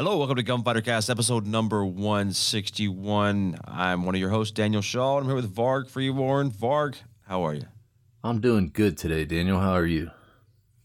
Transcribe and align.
Hello, 0.00 0.16
welcome 0.16 0.36
to 0.36 0.44
Gunfighter 0.44 0.80
Cast, 0.80 1.10
episode 1.10 1.44
number 1.44 1.84
161. 1.84 3.58
I'm 3.64 4.04
one 4.04 4.14
of 4.14 4.20
your 4.20 4.30
hosts, 4.30 4.52
Daniel 4.52 4.80
Shaw, 4.80 5.18
and 5.18 5.24
I'm 5.24 5.28
here 5.28 5.34
with 5.34 5.52
Varg 5.52 5.88
Freeborn. 5.90 6.52
Varg, 6.52 6.94
how 7.26 7.42
are 7.42 7.52
you? 7.52 7.64
I'm 8.22 8.40
doing 8.40 8.70
good 8.72 8.96
today, 8.96 9.24
Daniel. 9.24 9.58
How 9.58 9.72
are 9.72 9.84
you? 9.84 10.12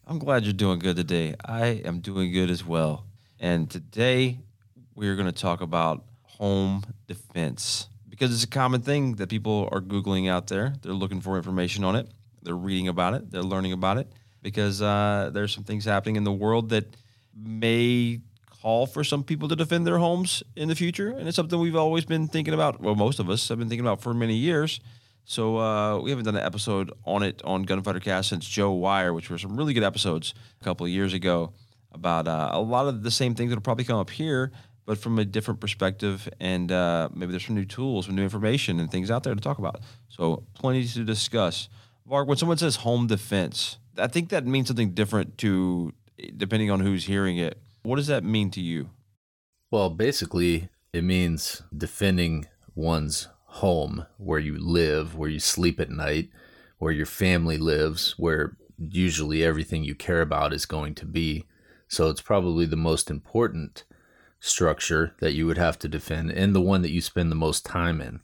I'm 0.07 0.17
glad 0.17 0.45
you're 0.45 0.53
doing 0.53 0.79
good 0.79 0.95
today. 0.95 1.35
I 1.45 1.83
am 1.85 1.99
doing 1.99 2.31
good 2.31 2.49
as 2.49 2.65
well. 2.65 3.05
And 3.39 3.69
today 3.69 4.39
we're 4.95 5.15
going 5.15 5.27
to 5.27 5.31
talk 5.31 5.61
about 5.61 6.03
home 6.23 6.83
defense 7.05 7.89
because 8.09 8.33
it's 8.33 8.45
a 8.45 8.47
common 8.47 8.81
thing 8.81 9.17
that 9.17 9.29
people 9.29 9.69
are 9.71 9.79
Googling 9.79 10.27
out 10.27 10.47
there. 10.47 10.73
They're 10.81 10.91
looking 10.91 11.21
for 11.21 11.37
information 11.37 11.83
on 11.83 11.95
it, 11.95 12.07
they're 12.41 12.55
reading 12.55 12.87
about 12.87 13.13
it, 13.13 13.29
they're 13.29 13.43
learning 13.43 13.73
about 13.73 13.99
it 13.99 14.11
because 14.41 14.81
uh, 14.81 15.29
there's 15.31 15.53
some 15.53 15.65
things 15.65 15.85
happening 15.85 16.15
in 16.15 16.23
the 16.23 16.33
world 16.33 16.69
that 16.69 16.97
may 17.35 18.19
call 18.63 18.87
for 18.87 19.03
some 19.03 19.23
people 19.23 19.49
to 19.49 19.55
defend 19.55 19.85
their 19.85 19.97
homes 19.97 20.41
in 20.55 20.69
the 20.69 20.75
future. 20.75 21.09
And 21.09 21.27
it's 21.27 21.35
something 21.35 21.59
we've 21.59 21.75
always 21.75 22.05
been 22.05 22.27
thinking 22.29 22.53
about. 22.53 22.79
Well, 22.79 22.95
most 22.95 23.19
of 23.19 23.29
us 23.29 23.49
have 23.49 23.59
been 23.59 23.67
thinking 23.67 23.85
about 23.85 24.01
for 24.01 24.13
many 24.13 24.35
years. 24.35 24.79
So 25.25 25.57
uh, 25.57 25.99
we 25.99 26.09
haven't 26.09 26.25
done 26.25 26.37
an 26.37 26.45
episode 26.45 26.91
on 27.05 27.23
it 27.23 27.41
on 27.43 27.63
Gunfighter 27.63 27.99
Cast 27.99 28.29
since 28.29 28.47
Joe 28.47 28.71
Wire, 28.71 29.13
which 29.13 29.29
were 29.29 29.37
some 29.37 29.57
really 29.57 29.73
good 29.73 29.83
episodes 29.83 30.33
a 30.61 30.63
couple 30.63 30.85
of 30.85 30.91
years 30.91 31.13
ago 31.13 31.53
about 31.91 32.27
uh, 32.27 32.49
a 32.53 32.61
lot 32.61 32.87
of 32.87 33.03
the 33.03 33.11
same 33.11 33.35
things 33.35 33.49
that'll 33.49 33.61
probably 33.61 33.85
come 33.85 33.99
up 33.99 34.09
here, 34.09 34.51
but 34.85 34.97
from 34.97 35.19
a 35.19 35.25
different 35.25 35.59
perspective. 35.59 36.27
And 36.39 36.71
uh, 36.71 37.09
maybe 37.13 37.31
there's 37.31 37.45
some 37.45 37.55
new 37.55 37.65
tools, 37.65 38.05
some 38.05 38.15
new 38.15 38.23
information, 38.23 38.79
and 38.79 38.89
things 38.89 39.11
out 39.11 39.23
there 39.23 39.35
to 39.35 39.41
talk 39.41 39.59
about. 39.59 39.81
So 40.07 40.43
plenty 40.53 40.87
to 40.87 41.03
discuss. 41.03 41.69
Varg, 42.09 42.27
when 42.27 42.37
someone 42.37 42.57
says 42.57 42.77
home 42.77 43.07
defense, 43.07 43.77
I 43.97 44.07
think 44.07 44.29
that 44.29 44.45
means 44.45 44.67
something 44.67 44.91
different 44.91 45.37
to 45.39 45.93
depending 46.37 46.71
on 46.71 46.79
who's 46.79 47.05
hearing 47.05 47.37
it. 47.37 47.57
What 47.83 47.97
does 47.97 48.07
that 48.07 48.23
mean 48.23 48.49
to 48.51 48.61
you? 48.61 48.89
Well, 49.69 49.89
basically, 49.89 50.69
it 50.93 51.03
means 51.03 51.63
defending 51.75 52.47
one's 52.75 53.27
home, 53.45 54.05
where 54.17 54.39
you 54.39 54.57
live, 54.57 55.15
where 55.15 55.29
you 55.29 55.39
sleep 55.39 55.79
at 55.79 55.89
night, 55.89 56.29
where 56.77 56.93
your 56.93 57.05
family 57.05 57.57
lives, 57.57 58.15
where 58.17 58.57
usually 58.77 59.43
everything 59.43 59.83
you 59.83 59.95
care 59.95 60.21
about 60.21 60.53
is 60.53 60.65
going 60.65 60.95
to 60.95 61.05
be. 61.05 61.45
So 61.87 62.09
it's 62.09 62.21
probably 62.21 62.65
the 62.65 62.77
most 62.77 63.11
important 63.11 63.83
structure 64.39 65.13
that 65.19 65.33
you 65.33 65.45
would 65.45 65.57
have 65.57 65.77
to 65.79 65.87
defend 65.87 66.31
and 66.31 66.55
the 66.55 66.61
one 66.61 66.81
that 66.81 66.91
you 66.91 67.01
spend 67.01 67.31
the 67.31 67.35
most 67.35 67.65
time 67.65 68.01
in. 68.01 68.21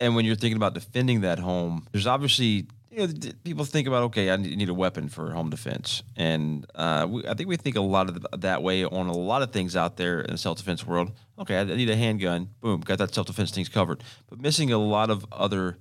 And 0.00 0.14
when 0.14 0.24
you're 0.24 0.36
thinking 0.36 0.56
about 0.56 0.74
defending 0.74 1.20
that 1.22 1.38
home, 1.38 1.86
there's 1.92 2.06
obviously 2.06 2.68
you 2.90 3.06
know, 3.06 3.12
people 3.44 3.64
think 3.64 3.86
about 3.86 4.04
okay, 4.04 4.30
I 4.30 4.36
need 4.36 4.68
a 4.68 4.74
weapon 4.74 5.08
for 5.08 5.30
home 5.32 5.50
defense, 5.50 6.02
and 6.16 6.66
uh, 6.74 7.06
we, 7.08 7.26
I 7.26 7.34
think 7.34 7.48
we 7.48 7.56
think 7.56 7.76
a 7.76 7.80
lot 7.80 8.08
of 8.08 8.20
the, 8.20 8.38
that 8.38 8.62
way 8.62 8.84
on 8.84 9.08
a 9.08 9.12
lot 9.12 9.42
of 9.42 9.52
things 9.52 9.76
out 9.76 9.96
there 9.96 10.20
in 10.20 10.32
the 10.32 10.38
self 10.38 10.58
defense 10.58 10.86
world. 10.86 11.12
Okay, 11.38 11.60
I 11.60 11.64
need 11.64 11.90
a 11.90 11.96
handgun. 11.96 12.48
Boom, 12.60 12.80
got 12.80 12.98
that 12.98 13.14
self 13.14 13.26
defense 13.26 13.50
things 13.50 13.68
covered. 13.68 14.02
But 14.28 14.40
missing 14.40 14.72
a 14.72 14.78
lot 14.78 15.10
of 15.10 15.26
other 15.30 15.76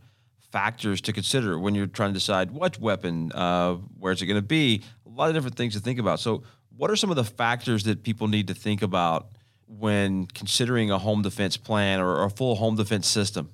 factors 0.51 1.01
to 1.01 1.13
consider 1.13 1.57
when 1.59 1.75
you're 1.75 1.87
trying 1.87 2.09
to 2.09 2.13
decide 2.13 2.51
what 2.51 2.79
weapon, 2.79 3.31
uh, 3.33 3.75
where's 3.99 4.21
it 4.21 4.25
going 4.25 4.41
to 4.41 4.47
be. 4.47 4.81
A 5.05 5.09
lot 5.09 5.29
of 5.29 5.35
different 5.35 5.55
things 5.55 5.73
to 5.73 5.79
think 5.79 5.99
about. 5.99 6.19
So, 6.19 6.43
what 6.75 6.91
are 6.91 6.95
some 6.95 7.09
of 7.09 7.15
the 7.15 7.23
factors 7.23 7.85
that 7.85 8.03
people 8.03 8.27
need 8.27 8.47
to 8.49 8.53
think 8.53 8.81
about 8.81 9.29
when 9.67 10.27
considering 10.27 10.91
a 10.91 10.99
home 10.99 11.21
defense 11.21 11.57
plan 11.57 11.99
or 11.99 12.23
a 12.23 12.29
full 12.29 12.55
home 12.55 12.75
defense 12.75 13.07
system? 13.07 13.49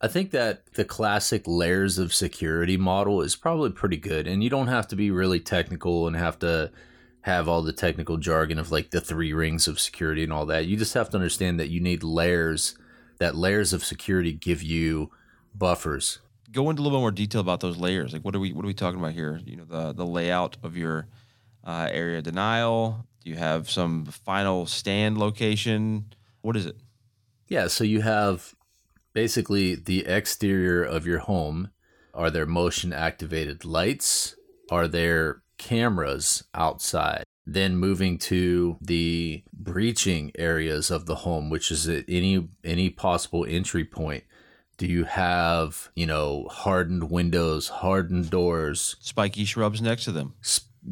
I 0.00 0.08
think 0.08 0.30
that 0.32 0.72
the 0.74 0.84
classic 0.84 1.44
layers 1.46 1.98
of 1.98 2.12
security 2.12 2.76
model 2.76 3.22
is 3.22 3.34
probably 3.34 3.70
pretty 3.70 3.96
good. 3.96 4.26
And 4.26 4.44
you 4.44 4.50
don't 4.50 4.66
have 4.66 4.86
to 4.88 4.96
be 4.96 5.10
really 5.10 5.40
technical 5.40 6.06
and 6.06 6.14
have 6.16 6.38
to 6.40 6.70
have 7.22 7.48
all 7.48 7.62
the 7.62 7.72
technical 7.72 8.18
jargon 8.18 8.58
of 8.58 8.70
like 8.70 8.90
the 8.90 9.00
three 9.00 9.32
rings 9.32 9.66
of 9.66 9.80
security 9.80 10.22
and 10.22 10.32
all 10.32 10.46
that. 10.46 10.66
You 10.66 10.76
just 10.76 10.94
have 10.94 11.08
to 11.10 11.16
understand 11.16 11.58
that 11.58 11.70
you 11.70 11.80
need 11.80 12.02
layers, 12.02 12.76
that 13.18 13.34
layers 13.34 13.72
of 13.72 13.84
security 13.84 14.32
give 14.32 14.62
you 14.62 15.10
buffers. 15.54 16.18
Go 16.52 16.70
into 16.70 16.80
a 16.80 16.84
little 16.84 16.98
bit 16.98 17.02
more 17.02 17.10
detail 17.10 17.40
about 17.40 17.60
those 17.60 17.78
layers. 17.78 18.12
Like 18.12 18.22
what 18.22 18.36
are 18.36 18.40
we 18.40 18.52
what 18.52 18.64
are 18.64 18.68
we 18.68 18.74
talking 18.74 19.00
about 19.00 19.12
here? 19.12 19.40
You 19.44 19.56
know, 19.56 19.64
the 19.64 19.92
the 19.92 20.06
layout 20.06 20.56
of 20.62 20.76
your 20.76 21.08
uh, 21.64 21.88
area 21.90 22.22
denial. 22.22 23.06
Do 23.24 23.30
you 23.30 23.36
have 23.36 23.68
some 23.68 24.04
final 24.04 24.66
stand 24.66 25.18
location? 25.18 26.14
What 26.42 26.56
is 26.56 26.66
it? 26.66 26.76
Yeah, 27.48 27.66
so 27.66 27.82
you 27.82 28.02
have 28.02 28.54
basically 29.16 29.74
the 29.74 30.04
exterior 30.04 30.84
of 30.84 31.06
your 31.06 31.20
home. 31.20 31.70
Are 32.12 32.30
there 32.30 32.44
motion 32.44 32.92
activated 32.92 33.64
lights? 33.64 34.36
Are 34.70 34.86
there 34.86 35.40
cameras 35.56 36.44
outside? 36.52 37.24
Then 37.46 37.78
moving 37.78 38.18
to 38.18 38.76
the 38.78 39.42
breaching 39.54 40.32
areas 40.38 40.90
of 40.90 41.06
the 41.06 41.14
home, 41.14 41.48
which 41.48 41.70
is 41.70 41.88
at 41.88 42.04
any 42.08 42.46
any 42.62 42.90
possible 42.90 43.46
entry 43.48 43.86
point. 43.86 44.24
Do 44.76 44.86
you 44.86 45.04
have, 45.04 45.88
you 45.94 46.04
know, 46.04 46.46
hardened 46.50 47.10
windows, 47.10 47.68
hardened 47.68 48.28
doors, 48.28 48.96
spiky 49.00 49.46
shrubs 49.46 49.80
next 49.80 50.04
to 50.04 50.12
them? 50.12 50.34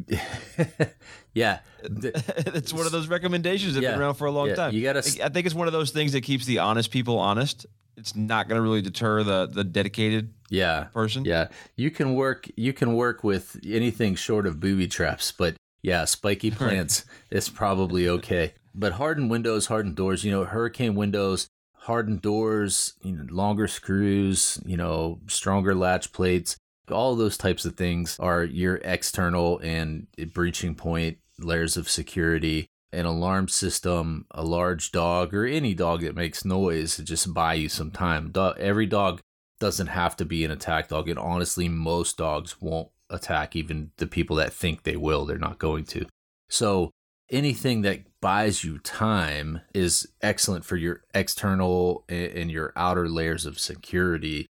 yeah, 1.33 1.59
it's 1.83 2.73
one 2.73 2.87
of 2.87 2.91
those 2.91 3.07
recommendations 3.07 3.75
that 3.75 3.83
yeah, 3.83 3.91
been 3.91 4.01
around 4.01 4.15
for 4.15 4.25
a 4.25 4.31
long 4.31 4.47
yeah, 4.47 4.55
time. 4.55 4.73
You 4.73 4.81
gotta. 4.81 5.03
I 5.23 5.29
think 5.29 5.45
it's 5.45 5.53
one 5.53 5.67
of 5.67 5.73
those 5.73 5.91
things 5.91 6.13
that 6.13 6.21
keeps 6.21 6.45
the 6.45 6.57
honest 6.59 6.89
people 6.89 7.19
honest 7.19 7.67
it's 7.97 8.15
not 8.15 8.47
going 8.47 8.57
to 8.57 8.61
really 8.61 8.81
deter 8.81 9.23
the 9.23 9.47
the 9.47 9.63
dedicated 9.63 10.33
yeah 10.49 10.85
person. 10.93 11.25
Yeah, 11.25 11.47
you 11.75 11.91
can 11.91 12.13
work 12.15 12.49
you 12.55 12.73
can 12.73 12.95
work 12.95 13.23
with 13.23 13.59
anything 13.65 14.15
short 14.15 14.45
of 14.45 14.59
booby 14.59 14.87
traps, 14.87 15.31
but 15.31 15.55
yeah, 15.81 16.05
spiky 16.05 16.51
plants 16.51 17.05
is 17.29 17.49
probably 17.49 18.07
okay. 18.09 18.53
But 18.73 18.93
hardened 18.93 19.29
windows, 19.29 19.67
hardened 19.67 19.95
doors, 19.95 20.23
you 20.23 20.31
know, 20.31 20.43
hurricane 20.43 20.95
windows, 20.95 21.47
hardened 21.73 22.21
doors, 22.21 22.93
you 23.01 23.13
know, 23.13 23.25
longer 23.29 23.67
screws, 23.67 24.59
you 24.65 24.75
know, 24.75 25.19
stronger 25.27 25.73
latch 25.73 26.11
plates, 26.11 26.57
all 26.91 27.15
those 27.15 27.37
types 27.37 27.65
of 27.65 27.75
things 27.75 28.17
are 28.19 28.43
your 28.43 28.75
external 28.77 29.59
and 29.59 30.07
breaching 30.33 30.75
point 30.75 31.17
layers 31.39 31.77
of 31.77 31.89
security 31.89 32.67
an 32.95 33.05
alarm 33.05 33.47
system, 33.47 34.25
a 34.31 34.43
large 34.43 34.91
dog, 34.91 35.33
or 35.33 35.45
any 35.45 35.73
dog 35.73 36.01
that 36.01 36.15
makes 36.15 36.45
noise 36.45 36.95
to 36.95 37.03
just 37.03 37.33
buy 37.33 37.53
you 37.53 37.69
some 37.69 37.91
time. 37.91 38.31
every 38.57 38.85
dog 38.85 39.19
doesn't 39.59 39.87
have 39.87 40.15
to 40.17 40.25
be 40.25 40.43
an 40.45 40.51
attack 40.51 40.89
dog, 40.89 41.09
and 41.09 41.19
honestly, 41.19 41.67
most 41.69 42.17
dogs 42.17 42.61
won't 42.61 42.89
attack. 43.09 43.55
Even 43.55 43.91
the 43.97 44.07
people 44.07 44.35
that 44.37 44.53
think 44.53 44.83
they 44.83 44.95
will, 44.95 45.25
they're 45.25 45.37
not 45.37 45.59
going 45.59 45.83
to. 45.85 46.05
So 46.49 46.91
anything 47.29 47.81
that 47.81 48.05
buys 48.21 48.63
you 48.63 48.79
time 48.79 49.61
is 49.73 50.07
excellent 50.21 50.65
for 50.65 50.77
your 50.77 51.03
external 51.13 52.05
and 52.07 52.49
your 52.49 52.71
outer 52.75 53.09
layers 53.09 53.45
of 53.45 53.59
security. 53.59 54.47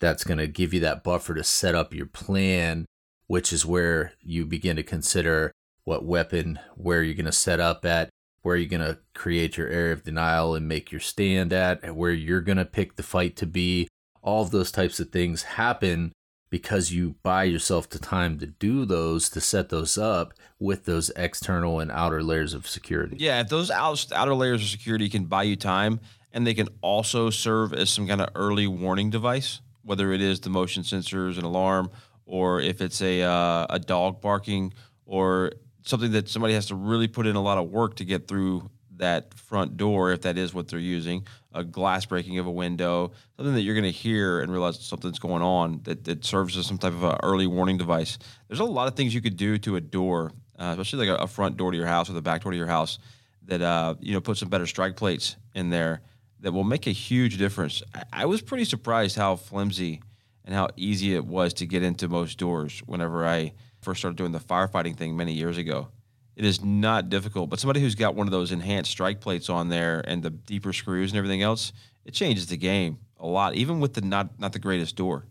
That's 0.00 0.24
going 0.24 0.38
to 0.38 0.46
give 0.46 0.72
you 0.72 0.80
that 0.80 1.02
buffer 1.02 1.34
to 1.34 1.42
set 1.42 1.74
up 1.74 1.92
your 1.92 2.06
plan, 2.06 2.86
which 3.26 3.52
is 3.52 3.66
where 3.66 4.12
you 4.20 4.46
begin 4.46 4.76
to 4.76 4.82
consider 4.82 5.50
what 5.88 6.04
weapon, 6.04 6.58
where 6.74 7.02
you're 7.02 7.14
going 7.14 7.24
to 7.24 7.32
set 7.32 7.60
up 7.60 7.86
at, 7.86 8.10
where 8.42 8.56
you're 8.56 8.68
going 8.68 8.86
to 8.86 8.98
create 9.14 9.56
your 9.56 9.68
area 9.68 9.94
of 9.94 10.04
denial 10.04 10.54
and 10.54 10.68
make 10.68 10.92
your 10.92 11.00
stand 11.00 11.50
at, 11.50 11.82
and 11.82 11.96
where 11.96 12.12
you're 12.12 12.42
going 12.42 12.58
to 12.58 12.64
pick 12.66 12.96
the 12.96 13.02
fight 13.02 13.34
to 13.36 13.46
be. 13.46 13.88
All 14.20 14.42
of 14.42 14.50
those 14.50 14.70
types 14.70 15.00
of 15.00 15.08
things 15.08 15.42
happen 15.42 16.12
because 16.50 16.92
you 16.92 17.14
buy 17.22 17.44
yourself 17.44 17.88
the 17.88 17.98
time 17.98 18.38
to 18.38 18.46
do 18.46 18.84
those, 18.84 19.30
to 19.30 19.40
set 19.40 19.70
those 19.70 19.96
up 19.96 20.34
with 20.58 20.84
those 20.84 21.10
external 21.16 21.80
and 21.80 21.90
outer 21.90 22.22
layers 22.22 22.52
of 22.52 22.68
security. 22.68 23.16
Yeah, 23.18 23.40
if 23.40 23.48
those 23.48 23.70
outer 23.70 24.34
layers 24.34 24.62
of 24.62 24.68
security 24.68 25.08
can 25.08 25.24
buy 25.24 25.44
you 25.44 25.56
time 25.56 26.00
and 26.32 26.46
they 26.46 26.54
can 26.54 26.68
also 26.82 27.30
serve 27.30 27.72
as 27.72 27.88
some 27.88 28.06
kind 28.06 28.20
of 28.20 28.28
early 28.34 28.66
warning 28.66 29.08
device, 29.08 29.62
whether 29.82 30.12
it 30.12 30.20
is 30.20 30.40
the 30.40 30.50
motion 30.50 30.82
sensors, 30.82 31.38
an 31.38 31.44
alarm, 31.44 31.90
or 32.26 32.60
if 32.60 32.82
it's 32.82 33.00
a, 33.00 33.22
uh, 33.22 33.66
a 33.70 33.78
dog 33.78 34.20
barking, 34.20 34.74
or 35.06 35.52
something 35.82 36.12
that 36.12 36.28
somebody 36.28 36.54
has 36.54 36.66
to 36.66 36.74
really 36.74 37.08
put 37.08 37.26
in 37.26 37.36
a 37.36 37.42
lot 37.42 37.58
of 37.58 37.70
work 37.70 37.96
to 37.96 38.04
get 38.04 38.28
through 38.28 38.70
that 38.98 39.32
front 39.34 39.76
door, 39.76 40.12
if 40.12 40.22
that 40.22 40.36
is 40.36 40.52
what 40.52 40.68
they're 40.68 40.78
using, 40.78 41.26
a 41.52 41.64
glass 41.64 42.04
breaking 42.04 42.38
of 42.38 42.46
a 42.46 42.50
window, 42.50 43.12
something 43.36 43.54
that 43.54 43.62
you're 43.62 43.74
going 43.74 43.84
to 43.84 43.90
hear 43.90 44.40
and 44.40 44.52
realize 44.52 44.80
something's 44.80 45.18
going 45.18 45.42
on 45.42 45.80
that, 45.84 46.04
that 46.04 46.24
serves 46.24 46.56
as 46.56 46.66
some 46.66 46.78
type 46.78 46.92
of 46.92 47.04
a 47.04 47.18
early 47.22 47.46
warning 47.46 47.78
device. 47.78 48.18
There's 48.48 48.60
a 48.60 48.64
lot 48.64 48.88
of 48.88 48.94
things 48.94 49.14
you 49.14 49.20
could 49.20 49.36
do 49.36 49.58
to 49.58 49.76
a 49.76 49.80
door, 49.80 50.32
uh, 50.58 50.74
especially 50.78 51.06
like 51.06 51.18
a, 51.18 51.22
a, 51.22 51.26
front 51.26 51.56
door 51.56 51.70
to 51.70 51.76
your 51.76 51.86
house 51.86 52.10
or 52.10 52.12
the 52.12 52.22
back 52.22 52.42
door 52.42 52.52
to 52.52 52.58
your 52.58 52.66
house, 52.66 52.98
that 53.46 53.62
uh, 53.62 53.94
you 54.00 54.12
know 54.12 54.20
put 54.20 54.36
some 54.36 54.48
better 54.48 54.66
strike 54.66 54.96
plates 54.96 55.36
in 55.54 55.70
there 55.70 56.02
that 56.40 56.52
will 56.52 56.64
make 56.64 56.86
a 56.86 56.92
huge 56.92 57.38
difference. 57.38 57.82
I, 57.94 58.02
I 58.12 58.26
was 58.26 58.42
pretty 58.42 58.64
surprised 58.64 59.16
how 59.16 59.36
flimsy 59.36 60.02
and 60.44 60.54
how 60.54 60.68
easy 60.76 61.14
it 61.14 61.24
was 61.24 61.54
to 61.54 61.66
get 61.66 61.82
into 61.82 62.08
most 62.08 62.38
doors 62.38 62.82
whenever 62.86 63.26
I 63.26 63.52
first 63.80 64.00
started 64.00 64.16
doing 64.16 64.32
the 64.32 64.38
firefighting 64.38 64.96
thing 64.96 65.16
many 65.16 65.32
years 65.32 65.58
ago. 65.58 65.88
It 66.36 66.44
is 66.44 66.62
not 66.62 67.08
difficult, 67.08 67.50
but 67.50 67.58
somebody 67.58 67.80
who's 67.80 67.96
got 67.96 68.14
one 68.14 68.26
of 68.26 68.30
those 68.30 68.52
enhanced 68.52 68.90
strike 68.90 69.20
plates 69.20 69.50
on 69.50 69.68
there 69.68 70.02
and 70.06 70.22
the 70.22 70.30
deeper 70.30 70.72
screws 70.72 71.10
and 71.10 71.18
everything 71.18 71.42
else, 71.42 71.72
it 72.04 72.14
changes 72.14 72.46
the 72.46 72.56
game 72.56 72.98
a 73.18 73.26
lot, 73.26 73.54
even 73.54 73.80
with 73.80 73.94
the 73.94 74.00
not 74.00 74.38
not 74.38 74.52
the 74.52 74.58
greatest 74.58 74.96
door. 74.96 75.26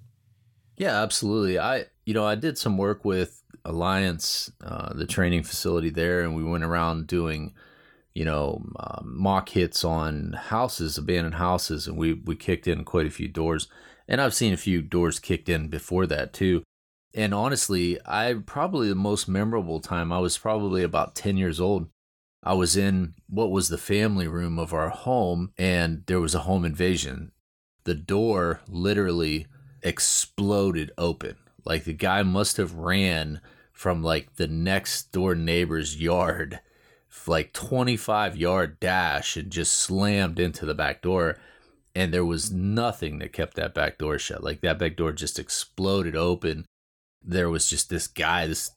Yeah, 0.75 1.01
absolutely. 1.01 1.57
I 1.57 1.85
you 2.05 2.13
know 2.13 2.25
I 2.25 2.35
did 2.35 2.57
some 2.57 2.77
work 2.77 3.05
with 3.05 3.41
Alliance, 3.63 4.51
uh, 4.61 4.93
the 4.93 5.07
training 5.07 5.43
facility 5.43 5.89
there, 5.89 6.21
and 6.21 6.35
we 6.35 6.43
went 6.43 6.63
around 6.63 7.07
doing 7.07 7.53
you 8.17 8.25
know, 8.25 8.65
uh, 8.79 8.99
mock 9.03 9.49
hits 9.49 9.85
on 9.85 10.33
houses, 10.33 10.97
abandoned 10.97 11.35
houses, 11.35 11.85
and 11.85 11.95
we 11.95 12.13
we 12.13 12.35
kicked 12.35 12.67
in 12.67 12.83
quite 12.83 13.05
a 13.05 13.11
few 13.11 13.27
doors. 13.27 13.67
And 14.07 14.19
I've 14.19 14.33
seen 14.33 14.53
a 14.53 14.57
few 14.57 14.81
doors 14.81 15.19
kicked 15.19 15.47
in 15.49 15.67
before 15.67 16.07
that 16.07 16.33
too. 16.33 16.63
And 17.13 17.33
honestly, 17.33 17.99
I 18.05 18.33
probably 18.45 18.89
the 18.89 18.95
most 18.95 19.27
memorable 19.27 19.79
time 19.79 20.11
I 20.11 20.19
was 20.19 20.37
probably 20.37 20.83
about 20.83 21.15
10 21.15 21.37
years 21.37 21.59
old. 21.59 21.89
I 22.43 22.53
was 22.53 22.77
in 22.77 23.15
what 23.27 23.51
was 23.51 23.69
the 23.69 23.77
family 23.77 24.27
room 24.27 24.59
of 24.59 24.73
our 24.73 24.89
home 24.89 25.51
and 25.57 26.03
there 26.05 26.19
was 26.19 26.35
a 26.35 26.39
home 26.39 26.63
invasion. 26.63 27.31
The 27.85 27.95
door 27.95 28.61
literally 28.67 29.47
exploded 29.81 30.91
open. 30.97 31.37
Like 31.65 31.85
the 31.85 31.93
guy 31.93 32.23
must 32.23 32.57
have 32.57 32.73
ran 32.73 33.41
from 33.71 34.03
like 34.03 34.35
the 34.35 34.47
next 34.47 35.11
door 35.11 35.35
neighbor's 35.35 35.99
yard 35.99 36.59
like 37.27 37.53
25 37.53 38.37
yard 38.37 38.79
dash 38.79 39.37
and 39.37 39.51
just 39.51 39.73
slammed 39.73 40.39
into 40.39 40.65
the 40.65 40.73
back 40.73 41.01
door 41.01 41.37
and 41.95 42.13
there 42.13 42.25
was 42.25 42.51
nothing 42.51 43.19
that 43.19 43.33
kept 43.33 43.55
that 43.55 43.73
back 43.73 43.97
door 43.97 44.19
shut 44.19 44.43
like 44.43 44.61
that 44.61 44.77
back 44.77 44.95
door 44.95 45.11
just 45.11 45.39
exploded 45.39 46.15
open 46.15 46.65
there 47.27 47.49
was 47.49 47.69
just 47.69 47.89
this 47.89 48.07
guy 48.07 48.47
this 48.47 48.71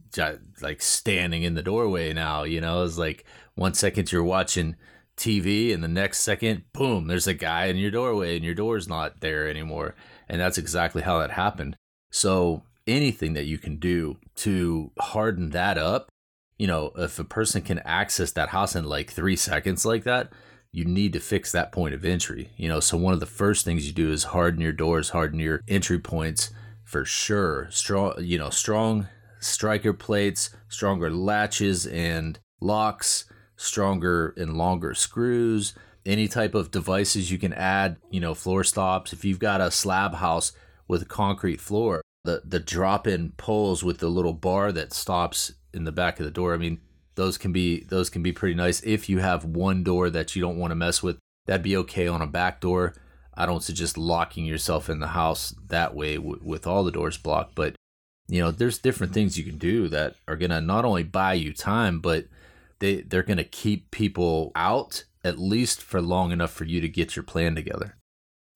like 0.60 0.82
standing 0.82 1.42
in 1.42 1.54
the 1.54 1.62
doorway 1.62 2.12
now 2.12 2.42
you 2.42 2.60
know? 2.60 2.82
It's 2.82 2.98
like 2.98 3.24
one 3.54 3.74
second 3.74 4.10
you're 4.10 4.24
watching 4.24 4.76
tv 5.16 5.72
and 5.74 5.84
the 5.84 5.88
next 5.88 6.20
second 6.20 6.64
boom 6.72 7.06
there's 7.06 7.26
a 7.26 7.34
guy 7.34 7.66
in 7.66 7.76
your 7.76 7.90
doorway 7.90 8.36
and 8.36 8.44
your 8.44 8.54
door's 8.54 8.88
not 8.88 9.20
there 9.20 9.48
anymore. 9.48 9.94
And 10.28 10.40
that's 10.40 10.58
exactly 10.58 11.02
how 11.02 11.18
that 11.18 11.32
happened. 11.32 11.76
So 12.10 12.62
anything 12.86 13.34
that 13.34 13.46
you 13.46 13.58
can 13.58 13.76
do 13.76 14.18
to 14.36 14.90
harden 14.98 15.50
that 15.50 15.78
up 15.78 16.10
you 16.60 16.66
know, 16.66 16.92
if 16.94 17.18
a 17.18 17.24
person 17.24 17.62
can 17.62 17.78
access 17.86 18.32
that 18.32 18.50
house 18.50 18.76
in 18.76 18.84
like 18.84 19.10
three 19.10 19.34
seconds 19.34 19.86
like 19.86 20.04
that, 20.04 20.30
you 20.72 20.84
need 20.84 21.14
to 21.14 21.18
fix 21.18 21.50
that 21.52 21.72
point 21.72 21.94
of 21.94 22.04
entry. 22.04 22.50
You 22.58 22.68
know, 22.68 22.80
so 22.80 22.98
one 22.98 23.14
of 23.14 23.20
the 23.20 23.24
first 23.24 23.64
things 23.64 23.86
you 23.86 23.94
do 23.94 24.12
is 24.12 24.24
harden 24.24 24.60
your 24.60 24.70
doors, 24.70 25.08
harden 25.08 25.40
your 25.40 25.62
entry 25.66 25.98
points 25.98 26.50
for 26.90 27.04
sure. 27.04 27.68
Strong, 27.70 28.14
you 28.18 28.36
know, 28.36 28.50
strong 28.50 29.06
striker 29.38 29.92
plates, 29.92 30.50
stronger 30.68 31.08
latches 31.08 31.86
and 31.86 32.38
locks, 32.60 33.26
stronger 33.56 34.34
and 34.36 34.56
longer 34.56 34.92
screws, 34.94 35.72
any 36.04 36.26
type 36.26 36.54
of 36.54 36.72
devices 36.72 37.30
you 37.30 37.38
can 37.38 37.52
add, 37.52 37.96
you 38.10 38.18
know, 38.18 38.34
floor 38.34 38.64
stops. 38.64 39.12
If 39.12 39.24
you've 39.24 39.38
got 39.38 39.60
a 39.60 39.70
slab 39.70 40.14
house 40.14 40.52
with 40.88 41.02
a 41.02 41.06
concrete 41.06 41.60
floor, 41.60 42.02
the 42.24 42.42
the 42.44 42.60
drop 42.60 43.06
in 43.06 43.30
poles 43.36 43.84
with 43.84 43.98
the 43.98 44.08
little 44.08 44.34
bar 44.34 44.72
that 44.72 44.92
stops 44.92 45.52
in 45.72 45.84
the 45.84 45.92
back 45.92 46.18
of 46.18 46.24
the 46.24 46.32
door. 46.32 46.54
I 46.54 46.58
mean, 46.58 46.80
those 47.14 47.38
can 47.38 47.52
be 47.52 47.84
those 47.84 48.10
can 48.10 48.22
be 48.22 48.32
pretty 48.32 48.56
nice 48.56 48.82
if 48.82 49.08
you 49.08 49.20
have 49.20 49.44
one 49.44 49.84
door 49.84 50.10
that 50.10 50.34
you 50.34 50.42
don't 50.42 50.58
want 50.58 50.72
to 50.72 50.76
mess 50.76 51.04
with. 51.04 51.18
That'd 51.46 51.62
be 51.62 51.76
okay 51.76 52.08
on 52.08 52.20
a 52.20 52.26
back 52.26 52.60
door. 52.60 52.94
I 53.34 53.46
don't 53.46 53.62
suggest 53.62 53.96
locking 53.96 54.44
yourself 54.44 54.88
in 54.88 55.00
the 55.00 55.08
house 55.08 55.54
that 55.68 55.94
way 55.94 56.16
w- 56.16 56.40
with 56.42 56.66
all 56.66 56.84
the 56.84 56.90
doors 56.90 57.16
blocked, 57.16 57.54
but 57.54 57.74
you 58.28 58.40
know, 58.40 58.50
there's 58.50 58.78
different 58.78 59.12
things 59.12 59.36
you 59.36 59.44
can 59.44 59.58
do 59.58 59.88
that 59.88 60.14
are 60.28 60.36
going 60.36 60.50
to 60.50 60.60
not 60.60 60.84
only 60.84 61.02
buy 61.02 61.34
you 61.34 61.52
time, 61.52 62.00
but 62.00 62.26
they 62.78 63.02
they're 63.02 63.22
going 63.22 63.38
to 63.38 63.44
keep 63.44 63.90
people 63.90 64.52
out 64.54 65.04
at 65.24 65.38
least 65.38 65.82
for 65.82 66.00
long 66.00 66.32
enough 66.32 66.52
for 66.52 66.64
you 66.64 66.80
to 66.80 66.88
get 66.88 67.16
your 67.16 67.22
plan 67.22 67.54
together. 67.54 67.96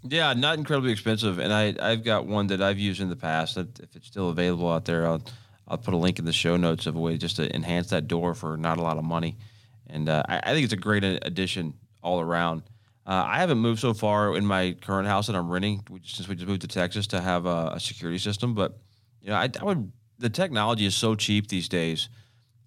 Yeah, 0.03 0.33
not 0.35 0.59
incredibly 0.59 0.93
expensive, 0.93 1.39
and 1.39 1.53
I 1.53 1.75
I've 1.81 2.05
got 2.05 2.27
one 2.27 2.47
that 2.49 2.63
I've 2.63 2.79
used 2.79 3.01
in 3.01 3.09
the 3.09 3.17
past. 3.17 3.57
If 3.57 3.97
it's 3.97 4.07
still 4.07 4.29
available 4.29 4.71
out 4.71 4.85
there, 4.85 5.07
I'll 5.07 5.23
I'll 5.67 5.79
put 5.79 5.95
a 5.95 5.99
link 5.99 6.19
in 6.19 6.25
the 6.25 6.33
show 6.33 6.57
notes 6.57 6.87
of 6.87 6.95
a 6.95 7.01
way 7.01 7.17
just 7.17 7.37
to 7.37 7.55
enhance 7.55 7.89
that 7.89 8.07
door 8.07 8.35
for 8.35 8.57
not 8.57 8.79
a 8.79 8.83
lot 8.83 8.99
of 8.99 9.05
money. 9.05 9.39
And 9.87 10.09
uh, 10.09 10.23
I, 10.29 10.39
I, 10.39 10.53
think 10.53 10.65
it's 10.65 10.73
a 10.73 10.79
great 10.79 11.05
addition 11.05 11.75
all 12.03 12.21
around. 12.21 12.63
Uh, 13.07 13.25
I 13.27 13.39
haven't 13.39 13.59
moved 13.59 13.81
so 13.81 13.93
far 13.93 14.37
in 14.37 14.47
my 14.47 14.77
current 14.81 15.07
house 15.07 15.27
that 15.27 15.37
I'm 15.37 15.51
renting 15.51 15.83
since 16.05 16.27
we 16.27 16.35
just 16.35 16.49
moved 16.49 16.63
to 16.63 16.69
Texas 16.69 17.07
to 17.09 17.21
have 17.21 17.45
a, 17.45 17.73
a 17.75 17.81
security 17.81 18.19
system. 18.19 18.55
But 18.55 18.79
you 19.21 19.31
know, 19.31 19.37
I, 19.37 19.51
I, 19.61 19.65
would. 19.65 19.93
The 20.19 20.31
technology 20.31 20.87
is 20.87 20.95
so 20.95 21.15
cheap 21.15 21.49
these 21.49 21.69
days 21.69 22.09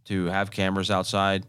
to 0.05 0.25
have 0.25 0.51
cameras 0.51 0.91
outside 0.91 1.45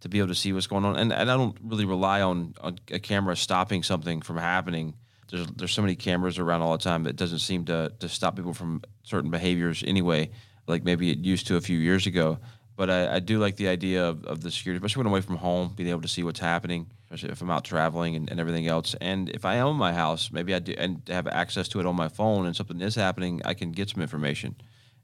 to 0.00 0.08
be 0.08 0.18
able 0.18 0.28
to 0.28 0.34
see 0.34 0.52
what's 0.52 0.66
going 0.66 0.84
on, 0.84 0.96
and, 0.96 1.12
and 1.12 1.30
I 1.30 1.36
don't 1.36 1.56
really 1.62 1.84
rely 1.84 2.22
on, 2.22 2.54
on 2.60 2.78
a 2.90 2.98
camera 2.98 3.36
stopping 3.36 3.82
something 3.82 4.22
from 4.22 4.38
happening. 4.38 4.94
There's 5.30 5.46
there's 5.48 5.72
so 5.72 5.82
many 5.82 5.96
cameras 5.96 6.38
around 6.38 6.62
all 6.62 6.72
the 6.72 6.82
time 6.82 7.04
that 7.04 7.16
doesn't 7.16 7.40
seem 7.40 7.66
to 7.66 7.92
to 7.98 8.08
stop 8.08 8.36
people 8.36 8.54
from 8.54 8.82
certain 9.02 9.30
behaviors 9.30 9.84
anyway 9.86 10.30
like 10.70 10.84
maybe 10.84 11.10
it 11.10 11.18
used 11.18 11.46
to 11.48 11.56
a 11.56 11.60
few 11.60 11.78
years 11.78 12.06
ago. 12.06 12.38
But 12.76 12.88
I, 12.88 13.16
I 13.16 13.18
do 13.18 13.38
like 13.38 13.56
the 13.56 13.68
idea 13.68 14.08
of, 14.08 14.24
of 14.24 14.40
the 14.40 14.50
security, 14.50 14.78
especially 14.78 15.00
when 15.00 15.08
away 15.08 15.20
from 15.20 15.36
home, 15.36 15.74
being 15.76 15.90
able 15.90 16.00
to 16.00 16.08
see 16.08 16.22
what's 16.22 16.40
happening, 16.40 16.90
especially 17.10 17.32
if 17.32 17.42
I'm 17.42 17.50
out 17.50 17.64
traveling 17.64 18.14
and, 18.14 18.30
and 18.30 18.38
everything 18.38 18.68
else. 18.68 18.94
And 19.00 19.28
if 19.30 19.44
I 19.44 19.58
own 19.58 19.76
my 19.76 19.92
house, 19.92 20.30
maybe 20.30 20.54
I 20.54 20.60
do 20.60 20.74
and 20.78 21.02
have 21.08 21.26
access 21.26 21.66
to 21.68 21.80
it 21.80 21.86
on 21.86 21.96
my 21.96 22.08
phone, 22.08 22.46
and 22.46 22.54
something 22.54 22.80
is 22.80 22.94
happening, 22.94 23.42
I 23.44 23.54
can 23.54 23.72
get 23.72 23.90
some 23.90 24.00
information, 24.00 24.54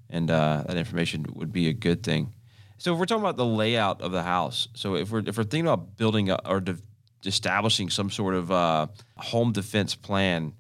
and 0.09 0.31
uh, 0.31 0.63
that 0.69 0.77
information 0.77 1.27
would 1.35 1.53
be 1.53 1.69
a 1.69 1.73
good 1.73 2.05
thing. 2.05 2.33
So 2.79 2.93
if 2.93 3.01
we're 3.01 3.07
talking 3.07 3.25
about 3.25 3.37
the 3.37 3.45
layout 3.45 4.03
of 4.03 4.13
the 4.13 4.23
house, 4.23 4.69
so 4.75 4.95
if 4.95 5.11
we're 5.11 5.23
if 5.27 5.37
we're 5.37 5.45
thinking 5.45 5.67
about 5.67 5.97
building 5.97 6.31
a, 6.31 6.39
or 6.45 6.61
de- 6.61 6.79
establishing 7.25 7.91
some 7.91 8.11
sort 8.11 8.35
of 8.35 8.53
uh, 8.53 8.87
home 9.17 9.51
defense 9.51 9.97
plan, 9.97 10.53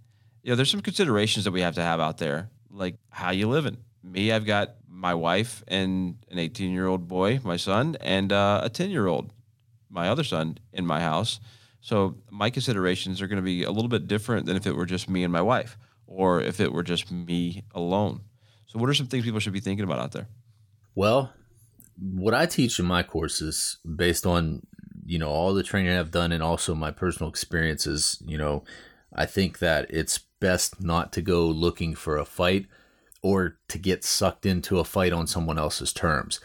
you 0.42 0.50
know, 0.50 0.56
there's 0.56 0.70
some 0.70 0.80
considerations 0.80 1.44
that 1.44 1.52
we 1.52 1.60
have 1.60 1.76
to 1.76 1.82
have 1.82 2.00
out 2.00 2.18
there, 2.18 2.50
like 2.70 2.96
how 3.10 3.30
you 3.30 3.48
living. 3.48 3.76
Me, 4.02 4.32
I've 4.32 4.46
got 4.46 4.74
my 4.88 5.14
wife 5.14 5.62
and 5.68 6.16
an 6.30 6.38
18 6.38 6.72
year 6.72 6.86
old 6.86 7.06
boy, 7.06 7.38
my 7.44 7.56
son, 7.56 7.96
and 8.00 8.32
uh, 8.32 8.62
a 8.64 8.68
10 8.68 8.90
year 8.90 9.06
old, 9.06 9.30
my 9.96 10.08
other 10.08 10.22
son, 10.22 10.58
in 10.72 10.86
my 10.86 11.00
house. 11.00 11.40
So 11.80 12.16
my 12.30 12.50
considerations 12.50 13.20
are 13.20 13.26
going 13.26 13.42
to 13.42 13.42
be 13.42 13.64
a 13.64 13.70
little 13.70 13.88
bit 13.88 14.06
different 14.06 14.46
than 14.46 14.56
if 14.56 14.66
it 14.66 14.76
were 14.76 14.86
just 14.86 15.08
me 15.08 15.24
and 15.24 15.32
my 15.32 15.40
wife, 15.40 15.76
or 16.06 16.40
if 16.40 16.60
it 16.60 16.72
were 16.72 16.84
just 16.84 17.10
me 17.10 17.64
alone. 17.74 18.20
So, 18.66 18.78
what 18.78 18.90
are 18.90 18.94
some 18.94 19.06
things 19.06 19.24
people 19.24 19.40
should 19.40 19.52
be 19.52 19.60
thinking 19.60 19.84
about 19.84 19.98
out 19.98 20.12
there? 20.12 20.28
Well, 20.94 21.32
what 21.98 22.34
I 22.34 22.46
teach 22.46 22.78
in 22.78 22.86
my 22.86 23.02
courses, 23.02 23.78
based 23.84 24.26
on 24.26 24.66
you 25.04 25.18
know 25.18 25.28
all 25.28 25.54
the 25.54 25.62
training 25.62 25.96
I've 25.96 26.10
done 26.10 26.32
and 26.32 26.42
also 26.42 26.74
my 26.74 26.90
personal 26.90 27.30
experiences, 27.30 28.22
you 28.26 28.36
know, 28.36 28.64
I 29.14 29.24
think 29.26 29.60
that 29.60 29.86
it's 29.88 30.18
best 30.40 30.82
not 30.82 31.12
to 31.14 31.22
go 31.22 31.46
looking 31.46 31.94
for 31.94 32.16
a 32.16 32.24
fight 32.24 32.66
or 33.22 33.58
to 33.68 33.78
get 33.78 34.04
sucked 34.04 34.44
into 34.44 34.78
a 34.78 34.84
fight 34.84 35.12
on 35.12 35.26
someone 35.26 35.58
else's 35.58 35.92
terms. 35.92 36.40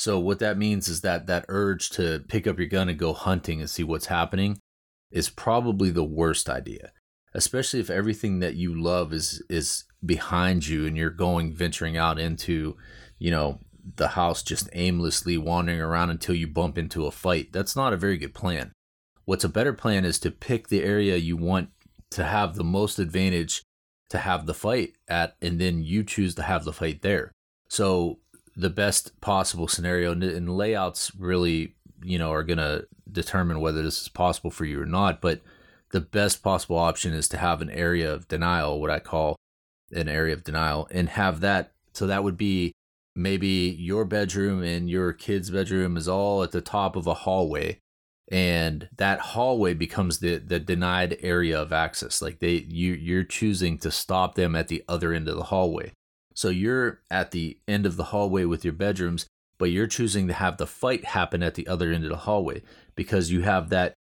So 0.00 0.18
what 0.18 0.38
that 0.38 0.56
means 0.56 0.88
is 0.88 1.02
that 1.02 1.26
that 1.26 1.44
urge 1.50 1.90
to 1.90 2.24
pick 2.26 2.46
up 2.46 2.58
your 2.58 2.68
gun 2.68 2.88
and 2.88 2.98
go 2.98 3.12
hunting 3.12 3.60
and 3.60 3.68
see 3.68 3.84
what's 3.84 4.06
happening 4.06 4.58
is 5.10 5.28
probably 5.28 5.90
the 5.90 6.02
worst 6.02 6.48
idea. 6.48 6.92
Especially 7.34 7.80
if 7.80 7.90
everything 7.90 8.38
that 8.38 8.54
you 8.54 8.74
love 8.74 9.12
is 9.12 9.42
is 9.50 9.84
behind 10.02 10.66
you 10.66 10.86
and 10.86 10.96
you're 10.96 11.10
going 11.10 11.52
venturing 11.52 11.98
out 11.98 12.18
into, 12.18 12.78
you 13.18 13.30
know, 13.30 13.58
the 13.96 14.08
house 14.08 14.42
just 14.42 14.70
aimlessly 14.72 15.36
wandering 15.36 15.82
around 15.82 16.08
until 16.08 16.34
you 16.34 16.46
bump 16.46 16.78
into 16.78 17.04
a 17.04 17.10
fight. 17.10 17.52
That's 17.52 17.76
not 17.76 17.92
a 17.92 17.98
very 17.98 18.16
good 18.16 18.32
plan. 18.32 18.72
What's 19.26 19.44
a 19.44 19.50
better 19.50 19.74
plan 19.74 20.06
is 20.06 20.18
to 20.20 20.30
pick 20.30 20.68
the 20.68 20.82
area 20.82 21.18
you 21.18 21.36
want 21.36 21.68
to 22.12 22.24
have 22.24 22.54
the 22.54 22.64
most 22.64 22.98
advantage 22.98 23.64
to 24.08 24.16
have 24.16 24.46
the 24.46 24.54
fight 24.54 24.94
at, 25.08 25.36
and 25.42 25.60
then 25.60 25.82
you 25.82 26.04
choose 26.04 26.34
to 26.36 26.42
have 26.42 26.64
the 26.64 26.72
fight 26.72 27.02
there. 27.02 27.32
So 27.68 28.20
the 28.60 28.70
best 28.70 29.20
possible 29.20 29.68
scenario 29.68 30.12
and 30.12 30.56
layouts 30.56 31.12
really, 31.18 31.74
you 32.02 32.18
know, 32.18 32.32
are 32.32 32.42
going 32.42 32.58
to 32.58 32.86
determine 33.10 33.60
whether 33.60 33.82
this 33.82 34.02
is 34.02 34.08
possible 34.08 34.50
for 34.50 34.64
you 34.64 34.80
or 34.80 34.86
not. 34.86 35.20
But 35.20 35.40
the 35.90 36.00
best 36.00 36.42
possible 36.42 36.78
option 36.78 37.12
is 37.12 37.28
to 37.28 37.38
have 37.38 37.62
an 37.62 37.70
area 37.70 38.12
of 38.12 38.28
denial, 38.28 38.80
what 38.80 38.90
I 38.90 38.98
call 38.98 39.36
an 39.92 40.08
area 40.08 40.34
of 40.34 40.44
denial, 40.44 40.88
and 40.90 41.08
have 41.10 41.40
that. 41.40 41.72
So 41.92 42.06
that 42.06 42.22
would 42.22 42.36
be 42.36 42.72
maybe 43.16 43.76
your 43.78 44.04
bedroom 44.04 44.62
and 44.62 44.88
your 44.88 45.12
kid's 45.12 45.50
bedroom 45.50 45.96
is 45.96 46.08
all 46.08 46.42
at 46.42 46.52
the 46.52 46.60
top 46.60 46.96
of 46.96 47.06
a 47.06 47.14
hallway 47.14 47.78
and 48.30 48.88
that 48.96 49.18
hallway 49.18 49.74
becomes 49.74 50.18
the 50.20 50.36
the 50.36 50.60
denied 50.60 51.18
area 51.20 51.60
of 51.60 51.72
access 51.72 52.22
like 52.22 52.38
they 52.38 52.64
you 52.68 52.92
you're 52.92 53.24
choosing 53.24 53.76
to 53.76 53.90
stop 53.90 54.36
them 54.36 54.54
at 54.54 54.68
the 54.68 54.84
other 54.88 55.12
end 55.12 55.26
of 55.28 55.36
the 55.36 55.44
hallway 55.44 55.92
so 56.34 56.48
you're 56.48 57.00
at 57.10 57.30
the 57.30 57.58
end 57.66 57.86
of 57.86 57.96
the 57.96 58.04
hallway 58.04 58.44
with 58.44 58.64
your 58.64 58.72
bedrooms 58.72 59.26
but 59.58 59.70
you're 59.70 59.86
choosing 59.86 60.26
to 60.26 60.32
have 60.32 60.56
the 60.56 60.66
fight 60.66 61.04
happen 61.04 61.42
at 61.42 61.54
the 61.54 61.66
other 61.66 61.92
end 61.92 62.04
of 62.04 62.10
the 62.10 62.16
hallway 62.16 62.62
because 62.94 63.30
you 63.30 63.42
have 63.42 63.68
that 63.68 63.94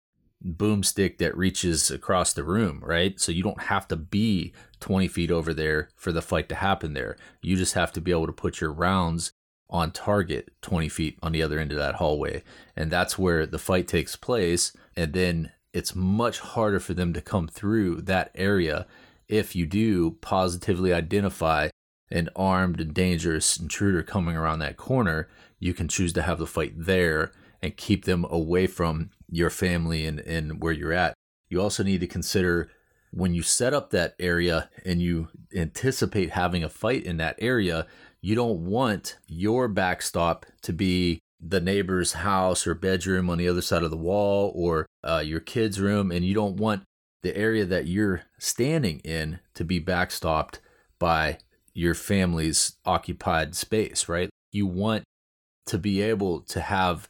boomstick 0.46 1.18
that 1.18 1.36
reaches 1.36 1.90
across 1.90 2.34
the 2.34 2.44
room 2.44 2.80
right 2.86 3.20
so 3.20 3.32
you 3.32 3.42
don't 3.42 3.64
have 3.64 3.88
to 3.88 3.96
be 3.96 4.54
20 4.80 5.08
feet 5.08 5.32
over 5.32 5.54
there 5.54 5.90
for 5.96 6.12
the 6.12 6.22
fight 6.22 6.48
to 6.48 6.56
happen 6.56 6.94
there 6.94 7.18
you 7.42 7.56
just 7.56 7.74
have 7.74 7.92
to 7.92 8.02
be 8.02 8.12
able 8.12 8.28
to 8.28 8.34
put 8.34 8.62
your 8.62 8.72
rounds 8.72 9.32
on 9.70 9.92
target 9.92 10.50
20 10.62 10.90
feet 10.90 11.18
on 11.22 11.32
the 11.32 11.44
other 11.44 11.60
end 11.60 11.72
of 11.72 11.78
that 11.78 11.96
hallway. 11.96 12.44
And 12.76 12.92
that's 12.92 13.18
where 13.18 13.46
the 13.46 13.60
fight 13.60 13.88
takes 13.88 14.16
place. 14.16 14.76
And 14.96 15.14
then 15.14 15.52
it's 15.74 15.96
much 15.96 16.40
harder 16.40 16.80
for 16.80 16.94
them 16.94 17.14
to 17.14 17.22
come 17.22 17.48
through 17.48 18.02
that 18.02 18.32
area 18.36 18.88
if 19.28 19.56
you 19.56 19.66
do 19.66 20.12
positively 20.22 20.94
identify 20.94 21.70
an 22.10 22.30
armed 22.36 22.80
and 22.80 22.94
dangerous 22.94 23.58
intruder 23.58 24.04
coming 24.04 24.36
around 24.36 24.60
that 24.60 24.78
corner. 24.78 25.28
You 25.60 25.74
can 25.74 25.88
choose 25.88 26.14
to 26.14 26.22
have 26.22 26.40
the 26.40 26.48
fight 26.48 26.74
there 26.76 27.32
and 27.62 27.76
keep 27.76 28.06
them 28.06 28.26
away 28.30 28.68
from 28.68 29.12
your 29.30 29.50
family 29.50 30.06
and, 30.06 30.20
and 30.20 30.62
where 30.62 30.74
you're 30.74 30.94
at. 30.94 31.14
You 31.50 31.62
also 31.62 31.84
need 31.84 32.02
to 32.02 32.08
consider 32.08 32.70
when 33.12 33.34
you 33.34 33.42
set 33.42 33.74
up 33.74 33.90
that 33.90 34.16
area 34.20 34.70
and 34.86 35.02
you 35.02 35.30
anticipate 35.56 36.32
having 36.32 36.64
a 36.64 36.70
fight 36.70 37.04
in 37.04 37.18
that 37.18 37.36
area, 37.40 37.88
you 38.22 38.36
don't 38.36 38.66
want 38.66 39.18
your 39.28 39.68
backstop 39.68 40.46
to 40.62 40.74
be 40.74 41.20
the 41.40 41.62
neighbor's 41.62 42.14
house 42.14 42.66
or 42.66 42.74
bedroom 42.74 43.30
on 43.30 43.38
the 43.38 43.48
other 43.48 43.62
side 43.62 43.84
of 43.84 43.92
the 43.92 43.98
wall 43.98 44.52
or 44.56 44.86
uh, 45.04 45.22
your 45.24 45.40
kid's 45.40 45.80
room, 45.80 46.12
and 46.12 46.26
you 46.26 46.34
don't 46.34 46.58
want 46.58 46.84
the 47.24 47.36
area 47.38 47.66
that 47.66 47.88
you're 47.88 48.24
standing 48.38 49.00
in 49.00 49.40
to 49.54 49.64
be 49.64 49.80
backstopped 49.80 50.60
by 51.00 51.38
your 51.78 51.94
family's 51.94 52.76
occupied 52.86 53.56
space, 53.56 54.10
right? 54.10 54.32
You 54.52 54.66
want 54.66 55.04
to 55.68 55.78
be 55.78 56.02
able 56.02 56.42
to 56.42 56.60
have, 56.60 57.08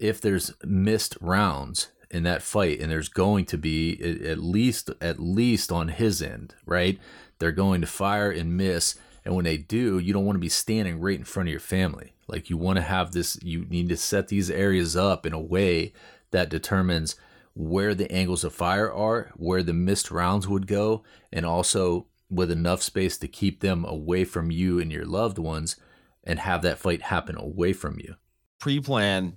if 0.00 0.22
there's 0.22 0.54
missed 0.64 1.18
rounds 1.20 1.88
in 2.10 2.22
that 2.22 2.40
fight, 2.40 2.80
and 2.80 2.90
there's 2.90 3.10
going 3.10 3.44
to 3.44 3.58
be 3.58 4.00
at 4.24 4.38
least 4.38 4.90
at 5.02 5.20
least 5.20 5.70
on 5.70 5.88
his 5.88 6.22
end, 6.22 6.54
right? 6.64 6.98
They're 7.38 7.52
going 7.52 7.82
to 7.82 7.86
fire 7.86 8.30
and 8.30 8.56
miss, 8.56 8.94
and 9.22 9.34
when 9.34 9.44
they 9.44 9.58
do, 9.58 9.98
you 9.98 10.14
don't 10.14 10.24
want 10.24 10.36
to 10.36 10.40
be 10.40 10.48
standing 10.48 10.98
right 10.98 11.18
in 11.18 11.24
front 11.24 11.50
of 11.50 11.50
your 11.50 11.60
family. 11.60 12.14
Like 12.26 12.48
you 12.48 12.56
want 12.56 12.76
to 12.76 12.82
have 12.82 13.12
this, 13.12 13.38
you 13.42 13.66
need 13.66 13.90
to 13.90 13.98
set 13.98 14.28
these 14.28 14.50
areas 14.50 14.96
up 14.96 15.26
in 15.26 15.34
a 15.34 15.40
way 15.40 15.92
that 16.30 16.48
determines 16.48 17.16
where 17.54 17.94
the 17.94 18.10
angles 18.10 18.44
of 18.44 18.54
fire 18.54 18.90
are, 18.90 19.30
where 19.36 19.62
the 19.62 19.74
missed 19.74 20.10
rounds 20.10 20.48
would 20.48 20.66
go, 20.66 21.04
and 21.30 21.44
also 21.44 22.06
with 22.30 22.50
enough 22.50 22.82
space 22.82 23.16
to 23.18 23.28
keep 23.28 23.60
them 23.60 23.84
away 23.84 24.24
from 24.24 24.50
you 24.50 24.78
and 24.78 24.90
your 24.90 25.04
loved 25.04 25.38
ones 25.38 25.76
and 26.24 26.40
have 26.40 26.62
that 26.62 26.78
fight 26.78 27.02
happen 27.02 27.36
away 27.36 27.72
from 27.72 27.98
you. 28.00 28.16
Pre 28.58 28.80
plan 28.80 29.36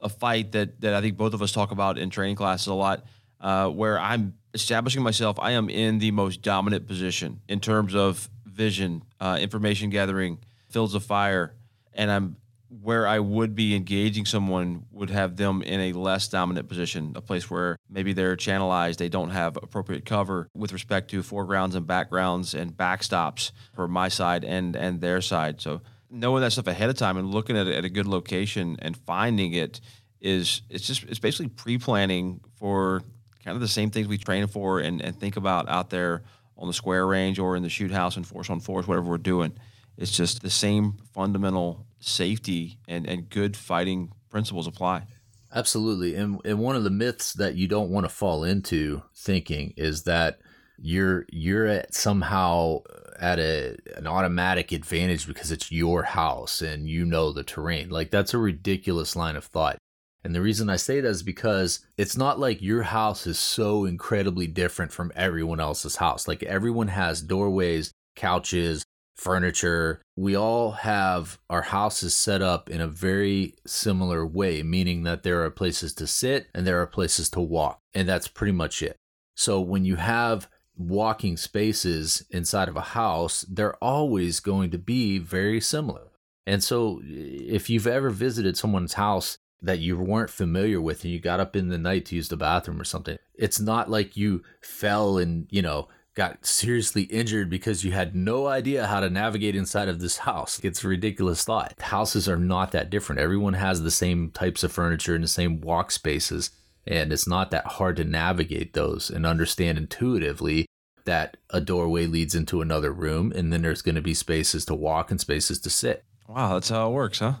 a 0.00 0.08
fight 0.08 0.52
that, 0.52 0.80
that 0.80 0.94
I 0.94 1.00
think 1.00 1.16
both 1.16 1.34
of 1.34 1.42
us 1.42 1.52
talk 1.52 1.70
about 1.70 1.98
in 1.98 2.10
training 2.10 2.36
classes 2.36 2.66
a 2.66 2.74
lot, 2.74 3.04
uh, 3.40 3.68
where 3.68 3.98
I'm 3.98 4.34
establishing 4.54 5.02
myself, 5.02 5.38
I 5.38 5.52
am 5.52 5.70
in 5.70 5.98
the 5.98 6.10
most 6.10 6.42
dominant 6.42 6.86
position 6.86 7.40
in 7.48 7.60
terms 7.60 7.94
of 7.94 8.28
vision, 8.44 9.04
uh, 9.20 9.38
information 9.40 9.90
gathering, 9.90 10.38
fields 10.68 10.94
of 10.94 11.04
fire, 11.04 11.54
and 11.94 12.10
I'm 12.10 12.36
where 12.80 13.06
I 13.06 13.18
would 13.18 13.54
be 13.54 13.76
engaging 13.76 14.24
someone 14.24 14.86
would 14.90 15.10
have 15.10 15.36
them 15.36 15.60
in 15.62 15.78
a 15.80 15.92
less 15.92 16.28
dominant 16.28 16.68
position, 16.68 17.12
a 17.14 17.20
place 17.20 17.50
where 17.50 17.78
maybe 17.90 18.14
they're 18.14 18.36
channelized, 18.36 18.96
they 18.96 19.10
don't 19.10 19.30
have 19.30 19.56
appropriate 19.56 20.06
cover 20.06 20.48
with 20.54 20.72
respect 20.72 21.10
to 21.10 21.22
foregrounds 21.22 21.74
and 21.74 21.86
backgrounds 21.86 22.54
and 22.54 22.74
backstops 22.74 23.52
for 23.74 23.86
my 23.86 24.08
side 24.08 24.44
and 24.44 24.74
and 24.74 25.00
their 25.00 25.20
side. 25.20 25.60
So 25.60 25.82
knowing 26.10 26.40
that 26.42 26.52
stuff 26.52 26.66
ahead 26.66 26.88
of 26.88 26.96
time 26.96 27.18
and 27.18 27.30
looking 27.30 27.58
at 27.58 27.66
it 27.66 27.74
at 27.74 27.84
a 27.84 27.90
good 27.90 28.06
location 28.06 28.76
and 28.80 28.96
finding 28.96 29.52
it 29.52 29.80
is 30.20 30.62
it's 30.70 30.86
just 30.86 31.02
it's 31.04 31.18
basically 31.18 31.48
pre-planning 31.48 32.40
for 32.54 33.02
kind 33.44 33.54
of 33.54 33.60
the 33.60 33.68
same 33.68 33.90
things 33.90 34.08
we 34.08 34.16
train 34.16 34.46
for 34.46 34.80
and, 34.80 35.02
and 35.02 35.18
think 35.18 35.36
about 35.36 35.68
out 35.68 35.90
there 35.90 36.22
on 36.56 36.68
the 36.68 36.74
square 36.74 37.06
range 37.06 37.38
or 37.38 37.56
in 37.56 37.62
the 37.62 37.68
shoot 37.68 37.90
house 37.90 38.16
and 38.16 38.26
force 38.26 38.48
on 38.48 38.60
force, 38.60 38.86
whatever 38.86 39.10
we're 39.10 39.18
doing. 39.18 39.52
It's 39.98 40.16
just 40.16 40.40
the 40.40 40.50
same 40.50 40.94
fundamental 41.12 41.86
safety 42.02 42.78
and, 42.88 43.06
and 43.06 43.30
good 43.30 43.56
fighting 43.56 44.12
principles 44.30 44.66
apply. 44.66 45.06
Absolutely. 45.54 46.14
And, 46.14 46.40
and 46.44 46.58
one 46.58 46.76
of 46.76 46.84
the 46.84 46.90
myths 46.90 47.32
that 47.34 47.54
you 47.54 47.68
don't 47.68 47.90
want 47.90 48.04
to 48.04 48.14
fall 48.14 48.44
into 48.44 49.02
thinking 49.14 49.74
is 49.76 50.04
that 50.04 50.40
you're 50.78 51.26
you're 51.30 51.66
at 51.66 51.94
somehow 51.94 52.80
uh, 52.90 53.10
at 53.20 53.38
a 53.38 53.76
an 53.96 54.06
automatic 54.06 54.72
advantage 54.72 55.26
because 55.26 55.52
it's 55.52 55.70
your 55.70 56.02
house 56.02 56.60
and 56.60 56.88
you 56.88 57.04
know 57.04 57.32
the 57.32 57.44
terrain. 57.44 57.88
Like 57.88 58.10
that's 58.10 58.34
a 58.34 58.38
ridiculous 58.38 59.14
line 59.14 59.36
of 59.36 59.44
thought. 59.44 59.78
And 60.24 60.34
the 60.34 60.40
reason 60.40 60.70
I 60.70 60.76
say 60.76 61.00
that 61.00 61.08
is 61.08 61.22
because 61.22 61.80
it's 61.96 62.16
not 62.16 62.38
like 62.38 62.62
your 62.62 62.84
house 62.84 63.26
is 63.26 63.38
so 63.38 63.84
incredibly 63.84 64.46
different 64.46 64.92
from 64.92 65.12
everyone 65.14 65.60
else's 65.60 65.96
house. 65.96 66.28
Like 66.28 66.42
everyone 66.44 66.88
has 66.88 67.22
doorways, 67.22 67.92
couches, 68.14 68.84
furniture. 69.16 70.00
We 70.16 70.34
all 70.36 70.72
have 70.72 71.38
our 71.48 71.62
houses 71.62 72.14
set 72.14 72.42
up 72.42 72.70
in 72.70 72.80
a 72.80 72.88
very 72.88 73.54
similar 73.66 74.26
way, 74.26 74.62
meaning 74.62 75.02
that 75.04 75.22
there 75.22 75.42
are 75.44 75.50
places 75.50 75.92
to 75.94 76.06
sit 76.06 76.48
and 76.54 76.66
there 76.66 76.80
are 76.80 76.86
places 76.86 77.28
to 77.30 77.40
walk. 77.40 77.78
And 77.94 78.08
that's 78.08 78.28
pretty 78.28 78.52
much 78.52 78.82
it. 78.82 78.96
So 79.36 79.60
when 79.60 79.84
you 79.84 79.96
have 79.96 80.48
walking 80.76 81.36
spaces 81.36 82.24
inside 82.30 82.68
of 82.68 82.76
a 82.76 82.80
house, 82.80 83.44
they're 83.48 83.76
always 83.76 84.40
going 84.40 84.70
to 84.70 84.78
be 84.78 85.18
very 85.18 85.60
similar. 85.60 86.08
And 86.46 86.62
so 86.62 87.00
if 87.04 87.70
you've 87.70 87.86
ever 87.86 88.10
visited 88.10 88.56
someone's 88.56 88.94
house 88.94 89.38
that 89.60 89.78
you 89.78 89.96
weren't 89.96 90.30
familiar 90.30 90.80
with 90.80 91.04
and 91.04 91.12
you 91.12 91.20
got 91.20 91.38
up 91.38 91.54
in 91.54 91.68
the 91.68 91.78
night 91.78 92.06
to 92.06 92.16
use 92.16 92.28
the 92.28 92.36
bathroom 92.36 92.80
or 92.80 92.84
something, 92.84 93.16
it's 93.34 93.60
not 93.60 93.90
like 93.90 94.16
you 94.16 94.42
fell 94.60 95.18
and, 95.18 95.46
you 95.50 95.62
know, 95.62 95.88
got 96.14 96.44
seriously 96.44 97.04
injured 97.04 97.48
because 97.48 97.84
you 97.84 97.92
had 97.92 98.14
no 98.14 98.46
idea 98.46 98.86
how 98.86 99.00
to 99.00 99.08
navigate 99.08 99.56
inside 99.56 99.88
of 99.88 100.00
this 100.00 100.18
house. 100.18 100.60
It's 100.62 100.84
a 100.84 100.88
ridiculous 100.88 101.44
thought. 101.44 101.74
Houses 101.80 102.28
are 102.28 102.36
not 102.36 102.72
that 102.72 102.90
different. 102.90 103.20
Everyone 103.20 103.54
has 103.54 103.82
the 103.82 103.90
same 103.90 104.30
types 104.30 104.62
of 104.62 104.72
furniture 104.72 105.14
and 105.14 105.24
the 105.24 105.28
same 105.28 105.60
walk 105.60 105.90
spaces. 105.90 106.50
And 106.86 107.12
it's 107.12 107.28
not 107.28 107.50
that 107.52 107.66
hard 107.66 107.96
to 107.96 108.04
navigate 108.04 108.74
those 108.74 109.08
and 109.08 109.24
understand 109.24 109.78
intuitively 109.78 110.66
that 111.04 111.36
a 111.50 111.60
doorway 111.60 112.06
leads 112.06 112.34
into 112.34 112.60
another 112.60 112.92
room 112.92 113.32
and 113.34 113.52
then 113.52 113.62
there's 113.62 113.82
going 113.82 113.94
to 113.94 114.02
be 114.02 114.14
spaces 114.14 114.64
to 114.66 114.74
walk 114.74 115.10
and 115.10 115.20
spaces 115.20 115.58
to 115.60 115.70
sit. 115.70 116.04
Wow, 116.28 116.54
that's 116.54 116.68
how 116.68 116.90
it 116.90 116.92
works, 116.92 117.20
huh? 117.20 117.34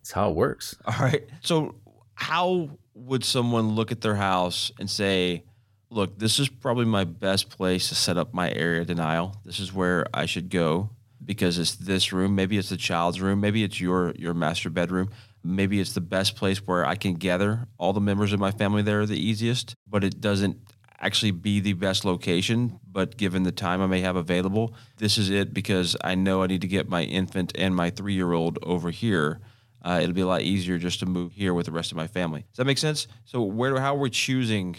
That's 0.00 0.12
how 0.12 0.30
it 0.30 0.36
works. 0.36 0.76
All 0.86 0.94
right. 1.00 1.24
So, 1.42 1.74
how 2.14 2.70
would 2.94 3.24
someone 3.24 3.74
look 3.74 3.92
at 3.92 4.00
their 4.00 4.14
house 4.14 4.72
and 4.78 4.88
say, 4.88 5.44
look, 5.90 6.18
this 6.18 6.38
is 6.38 6.48
probably 6.48 6.84
my 6.84 7.04
best 7.04 7.50
place 7.50 7.88
to 7.88 7.94
set 7.94 8.16
up 8.16 8.34
my 8.34 8.50
area 8.52 8.84
denial. 8.84 9.36
This 9.44 9.60
is 9.60 9.72
where 9.72 10.06
I 10.12 10.26
should 10.26 10.50
go 10.50 10.90
because 11.24 11.58
it's 11.58 11.74
this 11.74 12.12
room. 12.12 12.34
Maybe 12.34 12.58
it's 12.58 12.68
the 12.68 12.76
child's 12.76 13.20
room. 13.20 13.40
Maybe 13.40 13.64
it's 13.64 13.80
your 13.80 14.12
your 14.16 14.34
master 14.34 14.70
bedroom. 14.70 15.10
Maybe 15.42 15.80
it's 15.80 15.92
the 15.92 16.00
best 16.00 16.36
place 16.36 16.58
where 16.66 16.84
I 16.84 16.96
can 16.96 17.14
gather 17.14 17.68
all 17.78 17.92
the 17.92 18.00
members 18.00 18.32
of 18.32 18.40
my 18.40 18.50
family 18.50 18.82
there 18.82 19.06
the 19.06 19.18
easiest, 19.18 19.74
but 19.86 20.02
it 20.02 20.20
doesn't 20.20 20.58
actually 20.98 21.30
be 21.30 21.60
the 21.60 21.74
best 21.74 22.04
location. 22.04 22.80
But 22.90 23.16
given 23.16 23.44
the 23.44 23.52
time 23.52 23.80
I 23.80 23.86
may 23.86 24.00
have 24.00 24.16
available, 24.16 24.74
this 24.96 25.18
is 25.18 25.30
it 25.30 25.54
because 25.54 25.96
I 26.02 26.14
know 26.14 26.42
I 26.42 26.46
need 26.46 26.62
to 26.62 26.68
get 26.68 26.88
my 26.88 27.02
infant 27.02 27.52
and 27.54 27.74
my 27.76 27.90
three 27.90 28.14
year 28.14 28.32
old 28.32 28.58
over 28.62 28.90
here. 28.90 29.40
Uh, 29.82 30.00
it'll 30.02 30.14
be 30.14 30.22
a 30.22 30.26
lot 30.26 30.42
easier 30.42 30.78
just 30.78 30.98
to 30.98 31.06
move 31.06 31.32
here 31.32 31.54
with 31.54 31.66
the 31.66 31.72
rest 31.72 31.92
of 31.92 31.96
my 31.96 32.08
family. 32.08 32.40
Does 32.40 32.56
that 32.56 32.64
make 32.64 32.78
sense? 32.78 33.06
So 33.24 33.42
where 33.42 33.78
how 33.78 33.94
we're 33.94 34.02
we 34.02 34.10
choosing 34.10 34.76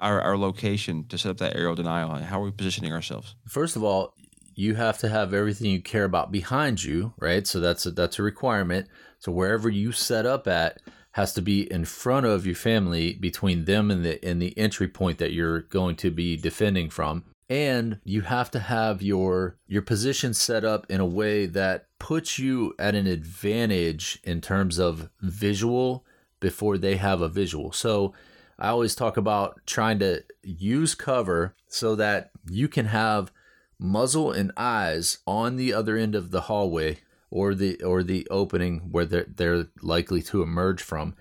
our, 0.00 0.20
our 0.20 0.36
location 0.36 1.06
to 1.08 1.18
set 1.18 1.30
up 1.30 1.38
that 1.38 1.56
area 1.56 1.74
denial? 1.74 2.12
And 2.12 2.24
how 2.24 2.40
are 2.40 2.44
we 2.44 2.50
positioning 2.50 2.92
ourselves? 2.92 3.34
First 3.46 3.76
of 3.76 3.82
all, 3.82 4.14
you 4.54 4.74
have 4.74 4.98
to 4.98 5.08
have 5.08 5.34
everything 5.34 5.70
you 5.70 5.82
care 5.82 6.04
about 6.04 6.32
behind 6.32 6.82
you, 6.82 7.12
right? 7.18 7.46
So 7.46 7.60
that's 7.60 7.84
a, 7.86 7.90
that's 7.90 8.18
a 8.18 8.22
requirement. 8.22 8.88
So 9.18 9.30
wherever 9.30 9.68
you 9.68 9.92
set 9.92 10.26
up 10.26 10.48
at 10.48 10.80
has 11.12 11.32
to 11.32 11.40
be 11.40 11.70
in 11.72 11.84
front 11.84 12.26
of 12.26 12.44
your 12.44 12.54
family 12.54 13.14
between 13.14 13.64
them 13.64 13.90
and 13.90 14.04
the 14.04 14.22
and 14.22 14.40
the 14.40 14.56
entry 14.58 14.86
point 14.86 15.16
that 15.16 15.32
you're 15.32 15.62
going 15.62 15.96
to 15.96 16.10
be 16.10 16.36
defending 16.36 16.90
from. 16.90 17.24
And 17.48 18.00
you 18.04 18.22
have 18.22 18.50
to 18.50 18.58
have 18.58 19.00
your 19.00 19.56
your 19.66 19.82
position 19.82 20.34
set 20.34 20.64
up 20.64 20.86
in 20.90 21.00
a 21.00 21.06
way 21.06 21.46
that 21.46 21.86
puts 21.98 22.38
you 22.38 22.74
at 22.78 22.94
an 22.94 23.06
advantage 23.06 24.18
in 24.24 24.40
terms 24.40 24.78
of 24.78 25.08
visual 25.22 26.04
before 26.38 26.76
they 26.76 26.96
have 26.96 27.22
a 27.22 27.28
visual. 27.28 27.72
So 27.72 28.12
I 28.58 28.68
always 28.68 28.94
talk 28.94 29.16
about 29.16 29.60
trying 29.66 29.98
to 29.98 30.24
use 30.42 30.94
cover 30.94 31.54
so 31.68 31.94
that 31.96 32.30
you 32.48 32.68
can 32.68 32.86
have 32.86 33.30
muzzle 33.78 34.32
and 34.32 34.52
eyes 34.56 35.18
on 35.26 35.56
the 35.56 35.74
other 35.74 35.96
end 35.96 36.14
of 36.14 36.30
the 36.30 36.42
hallway 36.42 36.98
or 37.30 37.54
the 37.54 37.82
or 37.82 38.02
the 38.02 38.26
opening 38.30 38.88
where 38.90 39.04
they're, 39.04 39.26
they're 39.28 39.66
likely 39.82 40.22
to 40.22 40.42
emerge 40.42 40.82
from. 40.82 41.14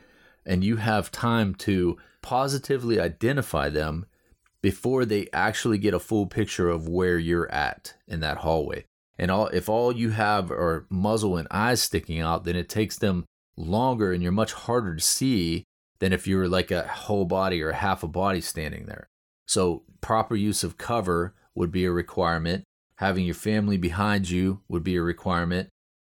And 0.45 0.63
you 0.63 0.77
have 0.77 1.11
time 1.11 1.55
to 1.55 1.97
positively 2.21 2.99
identify 2.99 3.69
them 3.69 4.05
before 4.61 5.05
they 5.05 5.27
actually 5.33 5.77
get 5.77 5.93
a 5.93 5.99
full 5.99 6.25
picture 6.25 6.69
of 6.69 6.87
where 6.87 7.17
you're 7.17 7.51
at 7.51 7.95
in 8.07 8.19
that 8.21 8.37
hallway. 8.37 8.85
And 9.17 9.29
all 9.29 9.47
if 9.47 9.67
all 9.67 9.91
you 9.91 10.11
have 10.11 10.51
are 10.51 10.85
muzzle 10.89 11.37
and 11.37 11.47
eyes 11.51 11.81
sticking 11.81 12.19
out 12.19 12.45
then 12.45 12.55
it 12.55 12.69
takes 12.69 12.97
them 12.97 13.25
longer 13.57 14.11
and 14.11 14.23
you're 14.23 14.31
much 14.31 14.53
harder 14.53 14.95
to 14.95 15.01
see 15.01 15.65
than 15.99 16.13
if 16.13 16.27
you 16.27 16.37
were 16.37 16.47
like 16.47 16.71
a 16.71 16.87
whole 16.87 17.25
body 17.25 17.61
or 17.61 17.71
half 17.71 18.03
a 18.03 18.07
body 18.07 18.41
standing 18.41 18.85
there. 18.85 19.07
So, 19.47 19.83
proper 20.01 20.35
use 20.35 20.63
of 20.63 20.77
cover 20.77 21.33
would 21.53 21.71
be 21.71 21.85
a 21.85 21.91
requirement. 21.91 22.63
Having 22.97 23.25
your 23.25 23.35
family 23.35 23.77
behind 23.77 24.29
you 24.29 24.61
would 24.67 24.83
be 24.83 24.95
a 24.95 25.01
requirement 25.01 25.69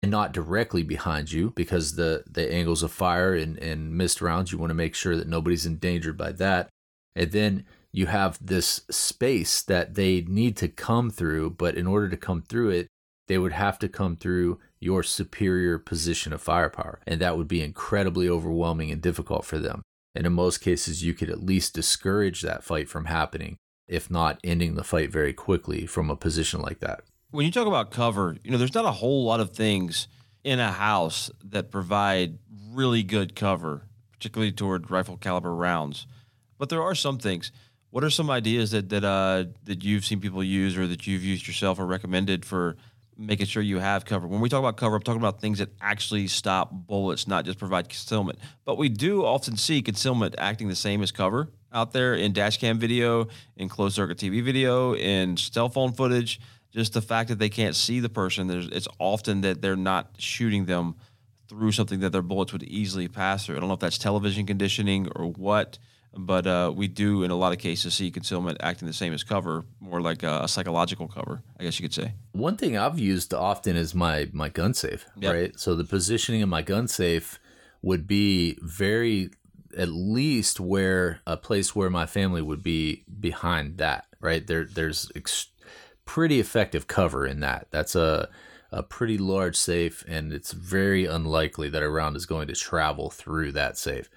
and 0.02 0.10
not 0.10 0.32
directly 0.32 0.82
behind 0.82 1.32
you 1.32 1.52
because 1.56 1.96
the, 1.96 2.22
the 2.30 2.52
angles 2.52 2.82
of 2.82 2.92
fire 2.92 3.34
and, 3.34 3.58
and 3.58 3.96
missed 3.96 4.20
rounds, 4.20 4.52
you 4.52 4.58
want 4.58 4.70
to 4.70 4.74
make 4.74 4.94
sure 4.94 5.16
that 5.16 5.28
nobody's 5.28 5.66
endangered 5.66 6.16
by 6.16 6.32
that. 6.32 6.68
And 7.16 7.32
then 7.32 7.64
you 7.92 8.06
have 8.06 8.38
this 8.40 8.82
space 8.90 9.62
that 9.62 9.94
they 9.94 10.20
need 10.22 10.56
to 10.58 10.68
come 10.68 11.10
through, 11.10 11.50
but 11.50 11.74
in 11.74 11.86
order 11.86 12.08
to 12.08 12.16
come 12.16 12.42
through 12.42 12.70
it, 12.70 12.88
they 13.26 13.38
would 13.38 13.52
have 13.52 13.78
to 13.80 13.88
come 13.88 14.16
through 14.16 14.60
your 14.80 15.02
superior 15.02 15.78
position 15.78 16.32
of 16.32 16.40
firepower. 16.40 17.00
And 17.06 17.20
that 17.20 17.36
would 17.36 17.48
be 17.48 17.62
incredibly 17.62 18.28
overwhelming 18.28 18.90
and 18.90 19.00
difficult 19.00 19.44
for 19.44 19.58
them. 19.58 19.82
And 20.14 20.26
in 20.26 20.32
most 20.32 20.58
cases, 20.58 21.04
you 21.04 21.14
could 21.14 21.30
at 21.30 21.42
least 21.42 21.74
discourage 21.74 22.42
that 22.42 22.64
fight 22.64 22.88
from 22.88 23.06
happening, 23.06 23.56
if 23.86 24.10
not 24.10 24.40
ending 24.42 24.74
the 24.74 24.84
fight 24.84 25.10
very 25.10 25.32
quickly 25.32 25.86
from 25.86 26.10
a 26.10 26.16
position 26.16 26.60
like 26.60 26.80
that. 26.80 27.02
When 27.30 27.44
you 27.44 27.52
talk 27.52 27.66
about 27.66 27.90
cover, 27.90 28.36
you 28.42 28.50
know, 28.50 28.58
there's 28.58 28.74
not 28.74 28.84
a 28.84 28.92
whole 28.92 29.24
lot 29.24 29.40
of 29.40 29.50
things 29.50 30.08
in 30.44 30.60
a 30.60 30.72
house 30.72 31.30
that 31.44 31.70
provide 31.70 32.38
really 32.72 33.02
good 33.02 33.34
cover, 33.34 33.82
particularly 34.12 34.52
toward 34.52 34.90
rifle 34.90 35.16
caliber 35.16 35.54
rounds. 35.54 36.06
But 36.56 36.68
there 36.68 36.82
are 36.82 36.94
some 36.94 37.18
things. 37.18 37.52
What 37.90 38.04
are 38.04 38.10
some 38.10 38.30
ideas 38.30 38.70
that 38.72 38.88
that 38.90 39.04
uh, 39.04 39.44
that 39.64 39.84
you've 39.84 40.04
seen 40.04 40.20
people 40.20 40.42
use 40.42 40.76
or 40.76 40.86
that 40.86 41.06
you've 41.06 41.24
used 41.24 41.46
yourself 41.46 41.78
or 41.78 41.86
recommended 41.86 42.44
for 42.44 42.76
making 43.18 43.46
sure 43.46 43.62
you 43.62 43.80
have 43.80 44.04
cover? 44.04 44.26
When 44.26 44.40
we 44.40 44.48
talk 44.48 44.60
about 44.60 44.76
cover, 44.76 44.96
I'm 44.96 45.02
talking 45.02 45.20
about 45.20 45.40
things 45.40 45.58
that 45.58 45.70
actually 45.80 46.28
stop 46.28 46.70
bullets, 46.72 47.26
not 47.26 47.44
just 47.44 47.58
provide 47.58 47.88
concealment. 47.88 48.38
But 48.64 48.78
we 48.78 48.88
do 48.88 49.24
often 49.24 49.56
see 49.56 49.82
concealment 49.82 50.36
acting 50.38 50.68
the 50.68 50.76
same 50.76 51.02
as 51.02 51.10
cover 51.10 51.48
out 51.72 51.92
there 51.92 52.14
in 52.14 52.32
dash 52.32 52.58
cam 52.58 52.78
video, 52.78 53.28
in 53.56 53.68
closed 53.68 53.96
circuit 53.96 54.18
TV 54.18 54.42
video, 54.42 54.94
in 54.94 55.36
cell 55.36 55.68
phone 55.68 55.92
footage. 55.92 56.40
Just 56.70 56.92
the 56.92 57.02
fact 57.02 57.28
that 57.30 57.38
they 57.38 57.48
can't 57.48 57.74
see 57.74 57.98
the 57.98 58.08
person, 58.08 58.50
it's 58.50 58.88
often 58.98 59.40
that 59.40 59.62
they're 59.62 59.74
not 59.74 60.10
shooting 60.18 60.66
them 60.66 60.94
through 61.48 61.72
something 61.72 62.00
that 62.00 62.12
their 62.12 62.22
bullets 62.22 62.52
would 62.52 62.62
easily 62.62 63.08
pass 63.08 63.46
through. 63.46 63.56
I 63.56 63.60
don't 63.60 63.68
know 63.68 63.74
if 63.74 63.80
that's 63.80 63.98
television 63.98 64.46
conditioning 64.46 65.08
or 65.16 65.26
what 65.32 65.78
but 66.18 66.48
uh, 66.48 66.72
we 66.74 66.88
do 66.88 67.22
in 67.22 67.30
a 67.30 67.36
lot 67.36 67.52
of 67.52 67.60
cases 67.60 67.94
see 67.94 68.10
concealment 68.10 68.58
acting 68.60 68.88
the 68.88 68.92
same 68.92 69.12
as 69.12 69.22
cover, 69.22 69.64
more 69.80 70.00
like 70.00 70.24
a, 70.24 70.40
a, 70.42 70.48
psychological 70.48 71.06
cover, 71.06 71.42
I 71.58 71.62
guess 71.62 71.78
you 71.78 71.84
could 71.84 71.94
say. 71.94 72.14
One 72.32 72.56
thing 72.56 72.76
I've 72.76 72.98
used 72.98 73.32
often 73.32 73.76
is 73.76 73.94
my 73.94 74.28
my 74.32 74.48
gun 74.48 74.74
safe, 74.74 75.06
yep. 75.16 75.32
right? 75.32 75.58
So 75.58 75.76
the 75.76 75.84
positioning 75.84 76.42
of 76.42 76.48
my 76.48 76.62
gun 76.62 76.88
safe 76.88 77.38
would 77.82 78.08
be 78.08 78.58
very 78.60 79.30
at 79.76 79.90
least 79.90 80.58
where 80.58 81.20
a 81.24 81.36
place 81.36 81.76
where 81.76 81.90
my 81.90 82.04
family 82.04 82.42
would 82.42 82.64
be 82.64 83.04
behind 83.20 83.78
that, 83.78 84.06
right? 84.20 84.44
There 84.44 84.64
there's 84.64 85.12
ex- 85.14 85.50
pretty 86.04 86.40
effective 86.40 86.88
cover 86.88 87.26
in 87.26 87.40
that. 87.40 87.68
That's 87.70 87.94
a 87.94 88.28
a 88.72 88.82
pretty 88.82 89.18
large 89.18 89.56
safe, 89.56 90.04
and 90.08 90.32
it's 90.32 90.52
very 90.52 91.06
unlikely 91.06 91.70
that 91.70 91.82
a 91.82 91.88
round 91.88 92.16
is 92.16 92.26
going 92.26 92.48
to 92.48 92.54
travel 92.54 93.08
through 93.08 93.52
that 93.52 93.78
safe 93.78 94.10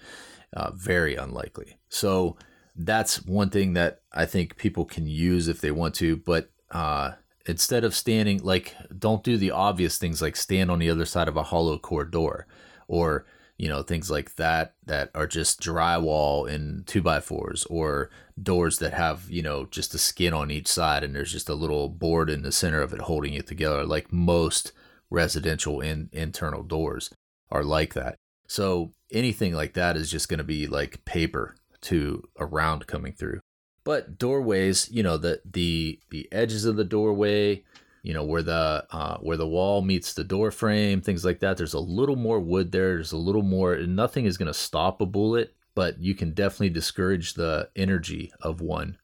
uh, 0.53 0.71
very 0.71 1.15
unlikely. 1.15 1.77
So 1.91 2.37
that's 2.75 3.23
one 3.25 3.49
thing 3.49 3.73
that 3.73 4.01
I 4.11 4.25
think 4.25 4.57
people 4.57 4.85
can 4.85 5.05
use 5.05 5.47
if 5.47 5.61
they 5.61 5.71
want 5.71 5.93
to, 5.95 6.17
but 6.17 6.49
uh, 6.71 7.11
instead 7.45 7.83
of 7.83 7.93
standing 7.93 8.39
like 8.43 8.75
don't 8.97 9.23
do 9.23 9.37
the 9.37 9.51
obvious 9.51 9.97
things 9.97 10.21
like 10.21 10.35
stand 10.35 10.71
on 10.71 10.79
the 10.79 10.89
other 10.89 11.05
side 11.05 11.27
of 11.27 11.37
a 11.37 11.43
hollow 11.43 11.77
core 11.77 12.05
door 12.05 12.47
or 12.87 13.25
you 13.57 13.67
know 13.67 13.81
things 13.81 14.09
like 14.09 14.35
that 14.35 14.75
that 14.85 15.09
are 15.13 15.27
just 15.27 15.59
drywall 15.59 16.49
and 16.49 16.85
two 16.87 17.01
by 17.01 17.19
fours 17.19 17.65
or 17.65 18.09
doors 18.41 18.77
that 18.77 18.93
have 18.93 19.29
you 19.29 19.41
know 19.41 19.65
just 19.65 19.93
a 19.93 19.97
skin 19.97 20.33
on 20.33 20.49
each 20.51 20.67
side 20.67 21.03
and 21.03 21.15
there's 21.15 21.31
just 21.31 21.49
a 21.49 21.55
little 21.55 21.89
board 21.89 22.29
in 22.29 22.43
the 22.43 22.51
center 22.51 22.81
of 22.81 22.93
it 22.93 23.01
holding 23.01 23.33
it 23.33 23.47
together 23.47 23.83
like 23.85 24.13
most 24.13 24.71
residential 25.11 25.81
in, 25.81 26.09
internal 26.11 26.63
doors 26.63 27.11
are 27.51 27.63
like 27.63 27.93
that. 27.93 28.15
So 28.47 28.93
anything 29.11 29.53
like 29.53 29.73
that 29.73 29.95
is 29.95 30.09
just 30.09 30.29
going 30.29 30.39
to 30.39 30.43
be 30.43 30.65
like 30.65 31.05
paper 31.05 31.55
to 31.81 32.23
a 32.37 32.45
round 32.45 32.87
coming 32.87 33.13
through. 33.13 33.39
But 33.83 34.17
doorways, 34.17 34.89
you 34.91 35.03
know, 35.03 35.17
the 35.17 35.41
the 35.43 35.99
the 36.09 36.27
edges 36.31 36.65
of 36.65 36.75
the 36.75 36.83
doorway, 36.83 37.63
you 38.03 38.13
know, 38.13 38.23
where 38.23 38.43
the 38.43 38.85
uh, 38.91 39.17
where 39.17 39.37
the 39.37 39.47
wall 39.47 39.81
meets 39.81 40.13
the 40.13 40.23
door 40.23 40.51
frame, 40.51 41.01
things 41.01 41.25
like 41.25 41.39
that. 41.39 41.57
There's 41.57 41.73
a 41.73 41.79
little 41.79 42.15
more 42.15 42.39
wood 42.39 42.71
there. 42.71 42.95
There's 42.95 43.11
a 43.11 43.17
little 43.17 43.41
more. 43.41 43.77
Nothing 43.77 44.25
is 44.25 44.37
going 44.37 44.47
to 44.47 44.53
stop 44.53 45.01
a 45.01 45.05
bullet, 45.05 45.55
but 45.73 45.99
you 45.99 46.13
can 46.13 46.31
definitely 46.31 46.69
discourage 46.69 47.33
the 47.33 47.69
energy 47.75 48.31
of 48.41 48.61
one 48.61 48.97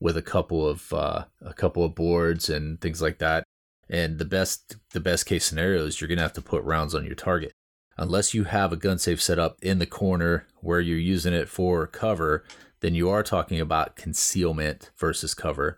with 0.00 0.16
a 0.16 0.22
couple 0.22 0.68
of 0.68 0.92
uh, 0.92 1.24
a 1.40 1.54
couple 1.54 1.84
of 1.84 1.94
boards 1.94 2.50
and 2.50 2.80
things 2.80 3.00
like 3.00 3.18
that. 3.18 3.44
And 3.88 4.18
the 4.18 4.24
best 4.24 4.76
the 4.92 5.00
best 5.00 5.26
case 5.26 5.44
scenario 5.44 5.86
is 5.86 6.00
you're 6.00 6.08
going 6.08 6.18
to 6.18 6.22
have 6.22 6.32
to 6.34 6.42
put 6.42 6.64
rounds 6.64 6.94
on 6.94 7.04
your 7.04 7.14
target 7.14 7.52
unless 7.96 8.34
you 8.34 8.44
have 8.44 8.72
a 8.72 8.76
gun 8.76 8.98
safe 8.98 9.22
set 9.22 9.38
up 9.38 9.58
in 9.62 9.78
the 9.78 9.86
corner 9.86 10.46
where 10.60 10.80
you're 10.80 10.98
using 10.98 11.32
it 11.32 11.48
for 11.48 11.86
cover, 11.86 12.44
then 12.80 12.94
you 12.94 13.08
are 13.08 13.22
talking 13.22 13.60
about 13.60 13.96
concealment 13.96 14.90
versus 14.96 15.34
cover. 15.34 15.76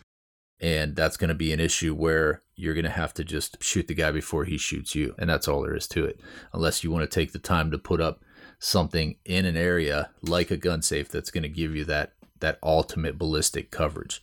And 0.59 0.97
that's 0.97 1.17
going 1.17 1.29
to 1.29 1.35
be 1.35 1.53
an 1.53 1.61
issue 1.61 1.95
where 1.95 2.43
you're 2.55 2.75
going 2.75 2.85
to 2.85 2.91
have 2.91 3.13
to 3.15 3.25
just 3.25 3.63
shoot 3.63 3.87
the 3.87 3.95
guy 3.95 4.11
before 4.11 4.45
he 4.45 4.57
shoots 4.57 4.95
you. 4.95 5.15
And 5.19 5.29
that's 5.29 5.47
all 5.47 5.63
there 5.63 5.77
is 5.77 5.87
to 5.89 6.05
it. 6.05 6.21
Unless 6.53 6.83
you 6.83 6.91
want 6.91 7.09
to 7.09 7.15
take 7.15 7.33
the 7.33 7.39
time 7.39 7.71
to 7.71 7.79
put 7.79 8.01
up 8.01 8.23
something 8.59 9.17
in 9.25 9.45
an 9.45 9.57
area 9.57 10.11
like 10.23 10.51
a 10.51 10.57
gun 10.57 10.81
safe 10.81 11.09
that's 11.09 11.31
going 11.31 11.43
to 11.43 11.49
give 11.49 11.77
you 11.77 11.85
that 11.85 12.13
that 12.41 12.59
ultimate 12.63 13.19
ballistic 13.19 13.71
coverage. 13.71 14.23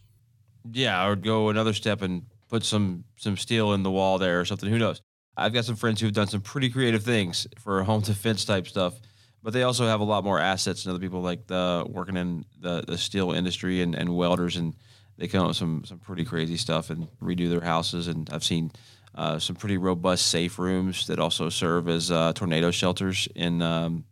Yeah, 0.71 0.99
I 1.01 1.09
would 1.09 1.23
go 1.23 1.49
another 1.49 1.73
step 1.73 2.01
and 2.01 2.23
put 2.49 2.63
some 2.63 3.05
some 3.15 3.37
steel 3.37 3.73
in 3.73 3.83
the 3.83 3.91
wall 3.91 4.17
there 4.17 4.39
or 4.39 4.45
something. 4.45 4.69
Who 4.69 4.79
knows? 4.79 5.01
I've 5.35 5.53
got 5.53 5.65
some 5.65 5.75
friends 5.75 5.99
who've 5.99 6.13
done 6.13 6.27
some 6.27 6.41
pretty 6.41 6.69
creative 6.69 7.03
things 7.03 7.47
for 7.57 7.83
home 7.83 8.01
defense 8.01 8.45
type 8.45 8.67
stuff, 8.67 8.93
but 9.41 9.53
they 9.53 9.63
also 9.63 9.85
have 9.87 9.99
a 9.99 10.03
lot 10.03 10.23
more 10.23 10.39
assets 10.39 10.83
than 10.83 10.91
other 10.91 10.99
people 10.99 11.21
like 11.21 11.47
the 11.47 11.85
working 11.89 12.17
in 12.17 12.45
the, 12.59 12.83
the 12.87 12.97
steel 12.97 13.31
industry 13.31 13.81
and, 13.81 13.95
and 13.95 14.15
welders, 14.15 14.57
and 14.57 14.75
they 15.17 15.27
come 15.27 15.41
up 15.41 15.47
with 15.49 15.57
some 15.57 15.83
some 15.85 15.99
pretty 15.99 16.25
crazy 16.25 16.57
stuff 16.57 16.89
and 16.89 17.07
redo 17.21 17.49
their 17.49 17.61
houses. 17.61 18.07
And 18.07 18.29
I've 18.31 18.43
seen 18.43 18.71
uh, 19.15 19.39
some 19.39 19.55
pretty 19.55 19.77
robust 19.77 20.27
safe 20.27 20.57
rooms 20.59 21.07
that 21.07 21.19
also 21.19 21.49
serve 21.49 21.87
as 21.87 22.11
uh, 22.11 22.33
tornado 22.33 22.71
shelters 22.71 23.27
in 23.35 23.61
um, 23.61 24.05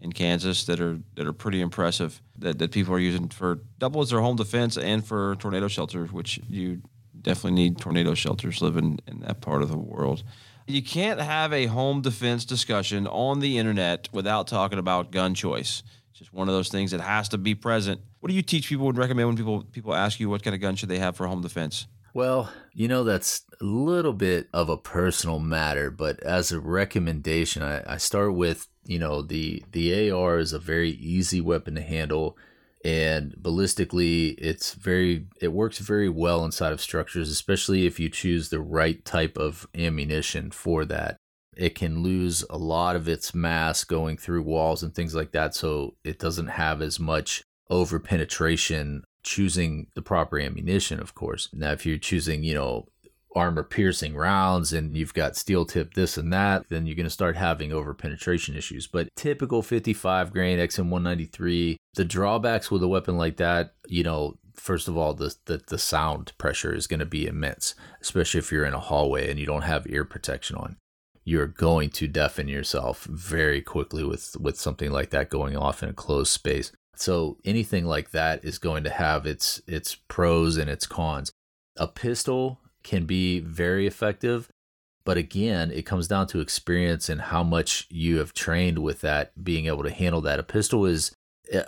in 0.00 0.12
Kansas 0.12 0.64
that 0.64 0.80
are 0.80 0.98
that 1.14 1.26
are 1.26 1.32
pretty 1.32 1.60
impressive 1.60 2.20
that, 2.38 2.58
that 2.58 2.72
people 2.72 2.94
are 2.94 2.98
using 2.98 3.28
for 3.28 3.60
double 3.78 4.00
as 4.00 4.10
their 4.10 4.20
home 4.20 4.36
defense 4.36 4.76
and 4.76 5.04
for 5.06 5.36
tornado 5.36 5.68
shelters, 5.68 6.12
which 6.12 6.40
you 6.48 6.82
definitely 7.20 7.52
need 7.52 7.78
tornado 7.78 8.14
shelters 8.14 8.60
living 8.60 8.98
in 9.06 9.20
that 9.20 9.40
part 9.40 9.62
of 9.62 9.70
the 9.70 9.78
world. 9.78 10.22
You 10.66 10.82
can't 10.82 11.20
have 11.20 11.52
a 11.52 11.66
home 11.66 12.00
defense 12.00 12.44
discussion 12.44 13.06
on 13.06 13.40
the 13.40 13.58
internet 13.58 14.08
without 14.12 14.46
talking 14.46 14.78
about 14.78 15.10
gun 15.10 15.34
choice. 15.34 15.82
It's 16.10 16.20
just 16.20 16.32
one 16.32 16.48
of 16.48 16.54
those 16.54 16.68
things 16.68 16.92
that 16.92 17.00
has 17.00 17.28
to 17.30 17.38
be 17.38 17.54
present. 17.54 18.00
What 18.20 18.28
do 18.28 18.34
you 18.34 18.42
teach 18.42 18.68
people 18.68 18.88
and 18.88 18.96
recommend 18.96 19.28
when 19.28 19.36
people 19.36 19.64
people 19.64 19.94
ask 19.94 20.20
you 20.20 20.30
what 20.30 20.42
kind 20.42 20.54
of 20.54 20.60
gun 20.60 20.76
should 20.76 20.88
they 20.88 20.98
have 20.98 21.16
for 21.16 21.26
home 21.26 21.42
defense? 21.42 21.86
Well, 22.14 22.50
you 22.72 22.86
know, 22.86 23.02
that's 23.02 23.42
a 23.60 23.64
little 23.64 24.12
bit 24.12 24.48
of 24.52 24.68
a 24.68 24.76
personal 24.76 25.40
matter, 25.40 25.90
but 25.90 26.20
as 26.22 26.52
a 26.52 26.60
recommendation, 26.60 27.62
I, 27.62 27.94
I 27.94 27.96
start 27.96 28.34
with, 28.34 28.68
you 28.86 29.00
know, 29.00 29.20
the 29.20 29.64
the 29.72 30.10
AR 30.10 30.38
is 30.38 30.52
a 30.52 30.58
very 30.58 30.90
easy 30.90 31.40
weapon 31.40 31.74
to 31.74 31.82
handle 31.82 32.38
and 32.84 33.34
ballistically 33.40 34.34
it's 34.36 34.74
very 34.74 35.26
it 35.40 35.52
works 35.52 35.78
very 35.78 36.08
well 36.08 36.44
inside 36.44 36.72
of 36.72 36.80
structures 36.80 37.30
especially 37.30 37.86
if 37.86 37.98
you 37.98 38.10
choose 38.10 38.50
the 38.50 38.60
right 38.60 39.04
type 39.04 39.38
of 39.38 39.66
ammunition 39.74 40.50
for 40.50 40.84
that. 40.84 41.16
It 41.56 41.76
can 41.76 42.02
lose 42.02 42.44
a 42.50 42.58
lot 42.58 42.96
of 42.96 43.08
its 43.08 43.34
mass 43.34 43.84
going 43.84 44.16
through 44.16 44.42
walls 44.42 44.82
and 44.82 44.94
things 44.94 45.14
like 45.14 45.32
that 45.32 45.54
so 45.54 45.96
it 46.04 46.18
doesn't 46.18 46.48
have 46.48 46.82
as 46.82 47.00
much 47.00 47.42
over 47.70 47.98
penetration 47.98 49.04
choosing 49.22 49.86
the 49.94 50.02
proper 50.02 50.38
ammunition 50.38 51.00
of 51.00 51.14
course. 51.14 51.48
Now 51.54 51.72
if 51.72 51.86
you're 51.86 51.96
choosing 51.96 52.42
you 52.42 52.54
know 52.54 52.88
armor 53.34 53.62
piercing 53.62 54.14
rounds 54.14 54.72
and 54.72 54.96
you've 54.96 55.14
got 55.14 55.36
steel 55.36 55.64
tip 55.64 55.94
this 55.94 56.16
and 56.16 56.32
that, 56.32 56.68
then 56.68 56.86
you're 56.86 56.96
going 56.96 57.04
to 57.04 57.10
start 57.10 57.36
having 57.36 57.72
over 57.72 57.94
penetration 57.94 58.56
issues. 58.56 58.86
But 58.86 59.08
typical 59.16 59.62
55 59.62 60.32
grain 60.32 60.58
XM 60.58 60.90
193, 60.90 61.78
the 61.94 62.04
drawbacks 62.04 62.70
with 62.70 62.82
a 62.82 62.88
weapon 62.88 63.16
like 63.16 63.36
that, 63.38 63.74
you 63.86 64.02
know, 64.02 64.36
first 64.54 64.88
of 64.88 64.96
all, 64.96 65.14
the, 65.14 65.34
the, 65.46 65.62
the 65.66 65.78
sound 65.78 66.32
pressure 66.38 66.74
is 66.74 66.86
going 66.86 67.00
to 67.00 67.06
be 67.06 67.26
immense, 67.26 67.74
especially 68.00 68.38
if 68.38 68.52
you're 68.52 68.64
in 68.64 68.74
a 68.74 68.80
hallway 68.80 69.30
and 69.30 69.38
you 69.38 69.46
don't 69.46 69.62
have 69.62 69.86
ear 69.88 70.04
protection 70.04 70.56
on. 70.56 70.76
You're 71.24 71.46
going 71.46 71.90
to 71.90 72.06
deafen 72.06 72.48
yourself 72.48 73.04
very 73.04 73.62
quickly 73.62 74.04
with, 74.04 74.36
with 74.38 74.60
something 74.60 74.90
like 74.90 75.10
that 75.10 75.30
going 75.30 75.56
off 75.56 75.82
in 75.82 75.88
a 75.88 75.94
closed 75.94 76.30
space. 76.30 76.70
So 76.96 77.38
anything 77.44 77.86
like 77.86 78.10
that 78.10 78.44
is 78.44 78.58
going 78.58 78.84
to 78.84 78.90
have 78.90 79.26
its 79.26 79.60
its 79.66 79.96
pros 80.08 80.56
and 80.56 80.70
its 80.70 80.86
cons. 80.86 81.32
A 81.76 81.88
pistol 81.88 82.60
can 82.84 83.06
be 83.06 83.40
very 83.40 83.86
effective. 83.86 84.48
But 85.04 85.16
again, 85.18 85.70
it 85.70 85.82
comes 85.82 86.08
down 86.08 86.28
to 86.28 86.40
experience 86.40 87.08
and 87.08 87.20
how 87.20 87.42
much 87.42 87.86
you 87.90 88.18
have 88.18 88.32
trained 88.32 88.78
with 88.78 89.00
that, 89.02 89.44
being 89.44 89.66
able 89.66 89.82
to 89.82 89.90
handle 89.90 90.20
that. 90.22 90.38
A 90.38 90.42
pistol 90.42 90.86
is 90.86 91.14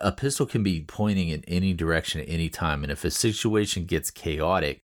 a 0.00 0.12
pistol 0.12 0.46
can 0.46 0.62
be 0.62 0.80
pointing 0.80 1.28
in 1.28 1.44
any 1.46 1.74
direction 1.74 2.20
at 2.20 2.28
any 2.28 2.48
time. 2.48 2.82
And 2.82 2.90
if 2.90 3.04
a 3.04 3.10
situation 3.10 3.84
gets 3.84 4.10
chaotic, 4.10 4.80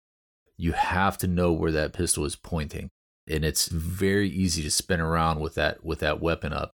you 0.57 0.73
have 0.73 1.19
to 1.19 1.27
know 1.27 1.53
where 1.53 1.73
that 1.73 1.93
pistol 1.93 2.25
is 2.25 2.37
pointing. 2.37 2.88
And 3.29 3.45
it's 3.45 3.69
very 3.69 4.31
easy 4.31 4.62
to 4.62 4.71
spin 4.71 5.01
around 5.01 5.41
with 5.41 5.55
that 5.57 5.85
with 5.85 5.99
that 6.01 6.21
weapon 6.21 6.55
up. 6.55 6.71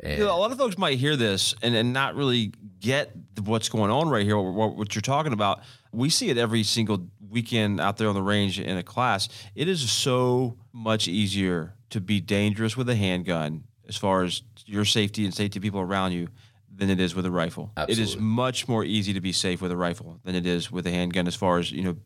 And 0.00 0.18
you 0.18 0.24
know, 0.24 0.36
a 0.36 0.38
lot 0.38 0.52
of 0.52 0.58
folks 0.58 0.76
might 0.76 0.98
hear 0.98 1.16
this 1.16 1.54
and, 1.62 1.74
and 1.74 1.92
not 1.92 2.14
really 2.14 2.52
get 2.80 3.12
what's 3.42 3.68
going 3.68 3.90
on 3.90 4.08
right 4.08 4.24
here, 4.26 4.38
what, 4.38 4.76
what 4.76 4.94
you're 4.94 5.02
talking 5.02 5.32
about. 5.32 5.60
We 5.90 6.10
see 6.10 6.28
it 6.28 6.36
every 6.36 6.62
single 6.62 7.08
weekend 7.36 7.78
out 7.82 7.98
there 7.98 8.08
on 8.08 8.14
the 8.14 8.22
range 8.22 8.58
in 8.58 8.78
a 8.78 8.82
class, 8.82 9.28
it 9.54 9.68
is 9.68 9.90
so 9.90 10.56
much 10.72 11.06
easier 11.06 11.74
to 11.90 12.00
be 12.00 12.18
dangerous 12.18 12.78
with 12.78 12.88
a 12.88 12.96
handgun 12.96 13.64
as 13.86 13.94
far 13.94 14.24
as 14.24 14.40
your 14.64 14.86
safety 14.86 15.26
and 15.26 15.34
safety 15.34 15.58
of 15.58 15.62
people 15.62 15.80
around 15.80 16.12
you 16.12 16.28
than 16.74 16.88
it 16.88 16.98
is 16.98 17.14
with 17.14 17.26
a 17.26 17.30
rifle. 17.30 17.72
It 17.88 17.98
is 17.98 18.16
much 18.16 18.68
more 18.68 18.84
easy 18.84 19.12
to 19.12 19.20
be 19.20 19.32
safe 19.32 19.60
with 19.60 19.70
a 19.70 19.76
rifle 19.76 20.18
than 20.24 20.34
it 20.34 20.46
is 20.46 20.72
with 20.72 20.86
a 20.86 20.90
handgun 20.90 21.26
as 21.26 21.34
far 21.34 21.58
as, 21.58 21.70
you 21.70 21.82
know, 21.82 21.96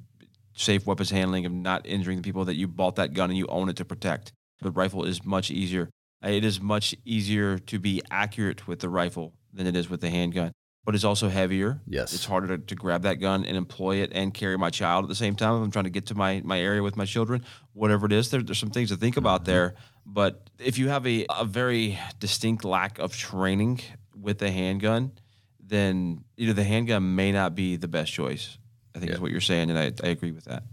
safe 0.52 0.84
weapons 0.84 1.10
handling 1.10 1.46
of 1.46 1.52
not 1.52 1.86
injuring 1.86 2.16
the 2.18 2.22
people 2.22 2.44
that 2.46 2.56
you 2.56 2.66
bought 2.66 2.96
that 2.96 3.14
gun 3.14 3.30
and 3.30 3.38
you 3.38 3.46
own 3.46 3.68
it 3.68 3.76
to 3.76 3.84
protect. 3.84 4.32
The 4.60 4.72
rifle 4.72 5.04
is 5.04 5.24
much 5.24 5.52
easier. 5.52 5.90
It 6.24 6.44
is 6.44 6.60
much 6.60 6.94
easier 7.04 7.56
to 7.58 7.78
be 7.78 8.02
accurate 8.10 8.66
with 8.66 8.80
the 8.80 8.88
rifle 8.88 9.32
than 9.52 9.68
it 9.68 9.76
is 9.76 9.88
with 9.88 10.00
the 10.00 10.10
handgun, 10.10 10.50
but 10.84 10.94
it's 10.94 11.04
also 11.04 11.28
heavier. 11.28 11.80
Yes. 11.86 12.12
It's 12.12 12.24
harder 12.24 12.56
to, 12.56 12.58
to 12.58 12.74
grab 12.74 13.02
that 13.02 13.14
gun 13.14 13.44
and 13.44 13.56
employ 13.56 13.96
it 13.96 14.12
and 14.14 14.32
carry 14.32 14.56
my 14.56 14.70
child 14.70 15.04
at 15.04 15.08
the 15.08 15.14
same 15.14 15.36
time. 15.36 15.56
if 15.56 15.64
I'm 15.64 15.70
trying 15.70 15.84
to 15.84 15.90
get 15.90 16.06
to 16.06 16.14
my, 16.14 16.40
my 16.44 16.58
area 16.58 16.82
with 16.82 16.96
my 16.96 17.04
children, 17.04 17.44
whatever 17.72 18.06
it 18.06 18.12
is. 18.12 18.30
There, 18.30 18.42
there's 18.42 18.58
some 18.58 18.70
things 18.70 18.90
to 18.90 18.96
think 18.96 19.16
about 19.16 19.42
mm-hmm. 19.42 19.52
there. 19.52 19.74
But 20.06 20.48
if 20.58 20.78
you 20.78 20.88
have 20.88 21.06
a, 21.06 21.26
a 21.30 21.44
very 21.44 21.98
distinct 22.18 22.64
lack 22.64 22.98
of 22.98 23.16
training 23.16 23.80
with 24.18 24.42
a 24.42 24.50
handgun, 24.50 25.12
then 25.60 26.24
you 26.36 26.48
know 26.48 26.52
the 26.52 26.64
handgun 26.64 27.14
may 27.14 27.30
not 27.30 27.54
be 27.54 27.76
the 27.76 27.88
best 27.88 28.12
choice. 28.12 28.58
I 28.94 28.98
think 28.98 29.12
is 29.12 29.20
what 29.20 29.30
you're 29.30 29.40
saying, 29.40 29.70
and 29.70 29.78
I, 29.78 29.92
I 30.02 30.10
agree 30.10 30.32
with 30.32 30.46
that. 30.46 30.64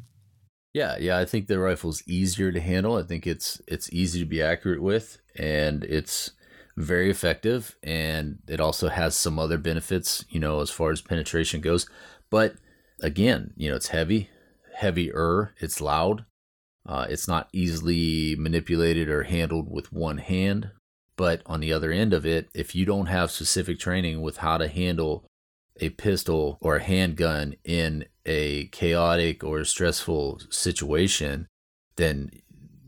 Yeah, 0.73 0.97
yeah, 0.99 1.19
I 1.19 1.25
think 1.25 1.45
the 1.45 1.59
rifle's 1.59 2.01
easier 2.07 2.51
to 2.51 2.59
handle. 2.59 2.95
I 2.95 3.03
think 3.03 3.27
it's 3.27 3.61
it's 3.67 3.93
easy 3.93 4.19
to 4.19 4.25
be 4.25 4.41
accurate 4.41 4.81
with 4.81 5.19
and 5.37 5.83
it's 5.83 6.31
very 6.77 7.09
effective 7.09 7.75
and 7.81 8.37
it 8.47 8.61
also 8.61 8.87
has 8.87 9.15
some 9.15 9.39
other 9.39 9.57
benefits, 9.57 10.23
you 10.29 10.39
know, 10.39 10.61
as 10.61 10.69
far 10.69 10.91
as 10.91 11.01
penetration 11.01 11.59
goes. 11.59 11.89
But 12.29 12.55
again, 13.01 13.53
you 13.57 13.69
know, 13.69 13.75
it's 13.75 13.87
heavy, 13.87 14.29
heavier, 14.75 15.53
it's 15.59 15.81
loud. 15.81 16.25
Uh, 16.85 17.05
it's 17.09 17.27
not 17.27 17.49
easily 17.51 18.35
manipulated 18.37 19.09
or 19.09 19.23
handled 19.23 19.69
with 19.69 19.91
one 19.91 20.19
hand. 20.19 20.69
But 21.17 21.41
on 21.47 21.59
the 21.59 21.73
other 21.73 21.91
end 21.91 22.13
of 22.13 22.25
it, 22.25 22.47
if 22.53 22.75
you 22.75 22.85
don't 22.85 23.07
have 23.07 23.31
specific 23.31 23.79
training 23.79 24.21
with 24.21 24.37
how 24.37 24.57
to 24.57 24.67
handle 24.67 25.25
a 25.81 25.89
pistol 25.89 26.59
or 26.61 26.77
a 26.77 26.83
handgun 26.83 27.55
in 27.63 28.05
a 28.25 28.67
chaotic 28.67 29.43
or 29.43 29.65
stressful 29.65 30.41
situation, 30.49 31.47
then 31.95 32.29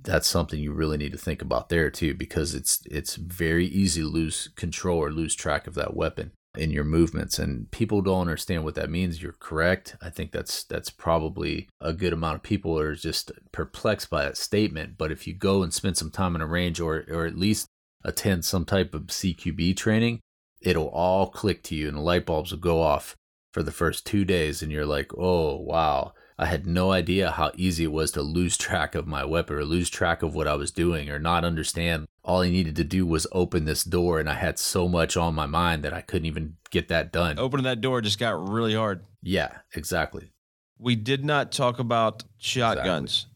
that's 0.03 0.27
something 0.27 0.59
you 0.59 0.73
really 0.73 0.97
need 0.97 1.11
to 1.11 1.17
think 1.17 1.41
about 1.41 1.69
there 1.69 1.89
too, 1.89 2.13
because 2.13 2.55
it's 2.55 2.81
it's 2.89 3.15
very 3.15 3.65
easy 3.65 4.01
to 4.01 4.07
lose 4.07 4.49
control 4.55 4.97
or 4.99 5.11
lose 5.11 5.35
track 5.35 5.67
of 5.67 5.75
that 5.75 5.95
weapon 5.95 6.31
in 6.57 6.71
your 6.71 6.83
movements 6.83 7.37
and 7.37 7.69
people 7.69 8.01
don't 8.01 8.21
understand 8.21 8.63
what 8.63 8.75
that 8.75 8.89
means. 8.89 9.21
You're 9.21 9.35
correct. 9.39 9.95
I 10.01 10.09
think 10.09 10.31
that's 10.31 10.63
that's 10.63 10.89
probably 10.89 11.69
a 11.79 11.93
good 11.93 12.13
amount 12.13 12.35
of 12.35 12.43
people 12.43 12.77
are 12.77 12.95
just 12.95 13.31
perplexed 13.51 14.09
by 14.09 14.23
that 14.23 14.37
statement 14.37 14.97
but 14.97 15.11
if 15.11 15.27
you 15.27 15.33
go 15.33 15.63
and 15.63 15.73
spend 15.73 15.97
some 15.97 16.11
time 16.11 16.35
in 16.35 16.41
a 16.41 16.47
range 16.47 16.79
or 16.79 17.05
or 17.09 17.25
at 17.25 17.37
least 17.37 17.67
attend 18.03 18.45
some 18.45 18.65
type 18.65 18.93
of 18.93 19.07
cqb 19.07 19.75
training 19.75 20.19
it'll 20.61 20.89
all 20.89 21.27
click 21.27 21.63
to 21.63 21.75
you 21.75 21.87
and 21.87 21.97
the 21.97 22.01
light 22.01 22.25
bulbs 22.25 22.51
will 22.51 22.59
go 22.59 22.81
off 22.81 23.15
for 23.53 23.63
the 23.63 23.71
first 23.71 24.05
two 24.05 24.23
days 24.23 24.61
and 24.61 24.71
you're 24.71 24.85
like 24.85 25.11
oh 25.17 25.55
wow 25.55 26.13
i 26.39 26.45
had 26.45 26.65
no 26.65 26.91
idea 26.91 27.31
how 27.31 27.51
easy 27.55 27.83
it 27.83 27.91
was 27.91 28.11
to 28.11 28.21
lose 28.21 28.57
track 28.57 28.95
of 28.95 29.05
my 29.05 29.23
weapon 29.23 29.55
or 29.57 29.63
lose 29.65 29.89
track 29.89 30.23
of 30.23 30.33
what 30.33 30.47
i 30.47 30.55
was 30.55 30.71
doing 30.71 31.09
or 31.09 31.19
not 31.19 31.43
understand 31.45 32.07
all 32.23 32.41
i 32.41 32.49
needed 32.49 32.75
to 32.75 32.83
do 32.83 33.05
was 33.05 33.27
open 33.31 33.65
this 33.65 33.83
door 33.83 34.19
and 34.19 34.29
i 34.29 34.33
had 34.33 34.57
so 34.57 34.87
much 34.87 35.15
on 35.17 35.35
my 35.35 35.45
mind 35.45 35.83
that 35.83 35.93
i 35.93 36.01
couldn't 36.01 36.25
even 36.25 36.55
get 36.71 36.87
that 36.87 37.11
done 37.11 37.37
Opening 37.37 37.65
that 37.65 37.81
door 37.81 38.01
just 38.01 38.19
got 38.19 38.49
really 38.49 38.73
hard. 38.75 39.01
yeah 39.21 39.57
exactly 39.75 40.31
We 40.79 40.95
did 40.95 41.25
not 41.25 41.51
talk 41.51 41.77
about 41.79 42.23
shotguns. 42.37 43.27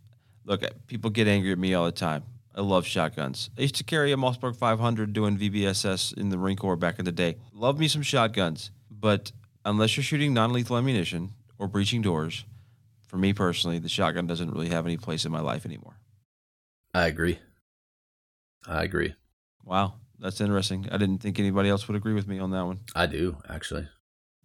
Look, 0.45 0.61
people 0.87 1.09
get 1.09 1.27
angry 1.27 1.51
at 1.51 1.57
me 1.57 1.73
all 1.73 1.85
the 1.85 1.91
time. 1.91 2.23
I 2.55 2.61
love 2.61 2.85
shotguns. 2.85 3.49
I 3.57 3.61
used 3.63 3.75
to 3.75 3.83
carry 3.83 4.11
a 4.13 4.17
Mossberg 4.17 4.55
500 4.55 5.11
doing 5.13 5.37
VBSS 5.37 6.17
in 6.17 6.29
the 6.29 6.37
Marine 6.37 6.55
Corps 6.57 6.75
back 6.77 6.99
in 6.99 7.05
the 7.05 7.11
day. 7.11 7.35
Love 7.53 7.79
me 7.79 7.87
some 7.87 8.01
shotguns, 8.01 8.71
but 8.89 9.31
unless 9.65 9.97
you're 9.97 10.03
shooting 10.03 10.33
non-lethal 10.33 10.77
ammunition 10.77 11.31
or 11.57 11.67
breaching 11.67 12.01
doors, 12.01 12.45
for 13.13 13.19
me 13.19 13.31
personally, 13.31 13.77
the 13.77 13.87
shotgun 13.87 14.25
doesn't 14.25 14.49
really 14.49 14.69
have 14.69 14.87
any 14.87 14.97
place 14.97 15.23
in 15.23 15.31
my 15.31 15.39
life 15.39 15.67
anymore. 15.67 15.93
i 16.95 17.05
agree 17.05 17.37
i 18.67 18.83
agree 18.83 19.13
Wow, 19.63 19.93
that's 20.19 20.41
interesting. 20.41 20.87
I 20.91 20.97
didn't 20.97 21.19
think 21.19 21.39
anybody 21.39 21.69
else 21.69 21.87
would 21.87 21.95
agree 21.95 22.13
with 22.13 22.27
me 22.27 22.39
on 22.39 22.49
that 22.51 22.65
one. 22.65 22.79
i 22.95 23.05
do 23.05 23.37
actually 23.47 23.87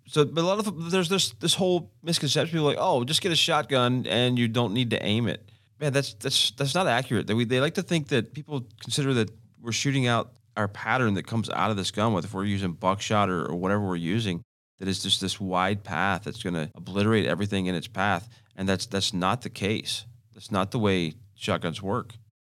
So, 0.06 0.26
but 0.26 0.42
a 0.42 0.46
lot 0.46 0.58
of 0.58 0.90
there's 0.90 1.08
this 1.08 1.30
this 1.40 1.54
whole 1.54 1.90
misconception. 2.02 2.52
People 2.52 2.66
are 2.68 2.74
like, 2.74 2.78
oh, 2.78 3.04
just 3.04 3.22
get 3.22 3.32
a 3.32 3.36
shotgun 3.36 4.06
and 4.06 4.38
you 4.38 4.48
don't 4.48 4.74
need 4.74 4.90
to 4.90 5.02
aim 5.02 5.28
it. 5.28 5.50
Man, 5.80 5.94
that's 5.94 6.12
that's 6.12 6.50
that's 6.58 6.74
not 6.74 6.86
accurate. 6.86 7.26
They 7.26 7.42
they 7.44 7.60
like 7.60 7.74
to 7.74 7.82
think 7.82 8.08
that 8.08 8.34
people 8.34 8.66
consider 8.82 9.14
that 9.14 9.30
we're 9.62 9.72
shooting 9.72 10.06
out 10.06 10.32
our 10.58 10.68
pattern 10.68 11.14
that 11.14 11.26
comes 11.26 11.48
out 11.48 11.70
of 11.70 11.78
this 11.78 11.90
gun, 11.90 12.12
with 12.12 12.26
if 12.26 12.34
we're 12.34 12.44
using 12.44 12.72
buckshot 12.74 13.30
or, 13.30 13.46
or 13.46 13.56
whatever 13.56 13.82
we're 13.86 13.96
using, 14.16 14.42
that 14.78 14.88
is 14.88 15.02
just 15.02 15.20
this 15.20 15.40
wide 15.40 15.82
path 15.84 16.22
that's 16.24 16.42
going 16.42 16.54
to 16.54 16.70
obliterate 16.76 17.26
everything 17.26 17.66
in 17.66 17.74
its 17.74 17.88
path, 17.88 18.28
and 18.58 18.68
that's 18.68 18.84
that's 18.84 19.14
not 19.14 19.40
the 19.42 19.48
case. 19.48 20.04
That's 20.34 20.50
not 20.50 20.72
the 20.72 20.78
way 20.78 21.14
shotguns 21.34 21.80
work. 21.80 22.14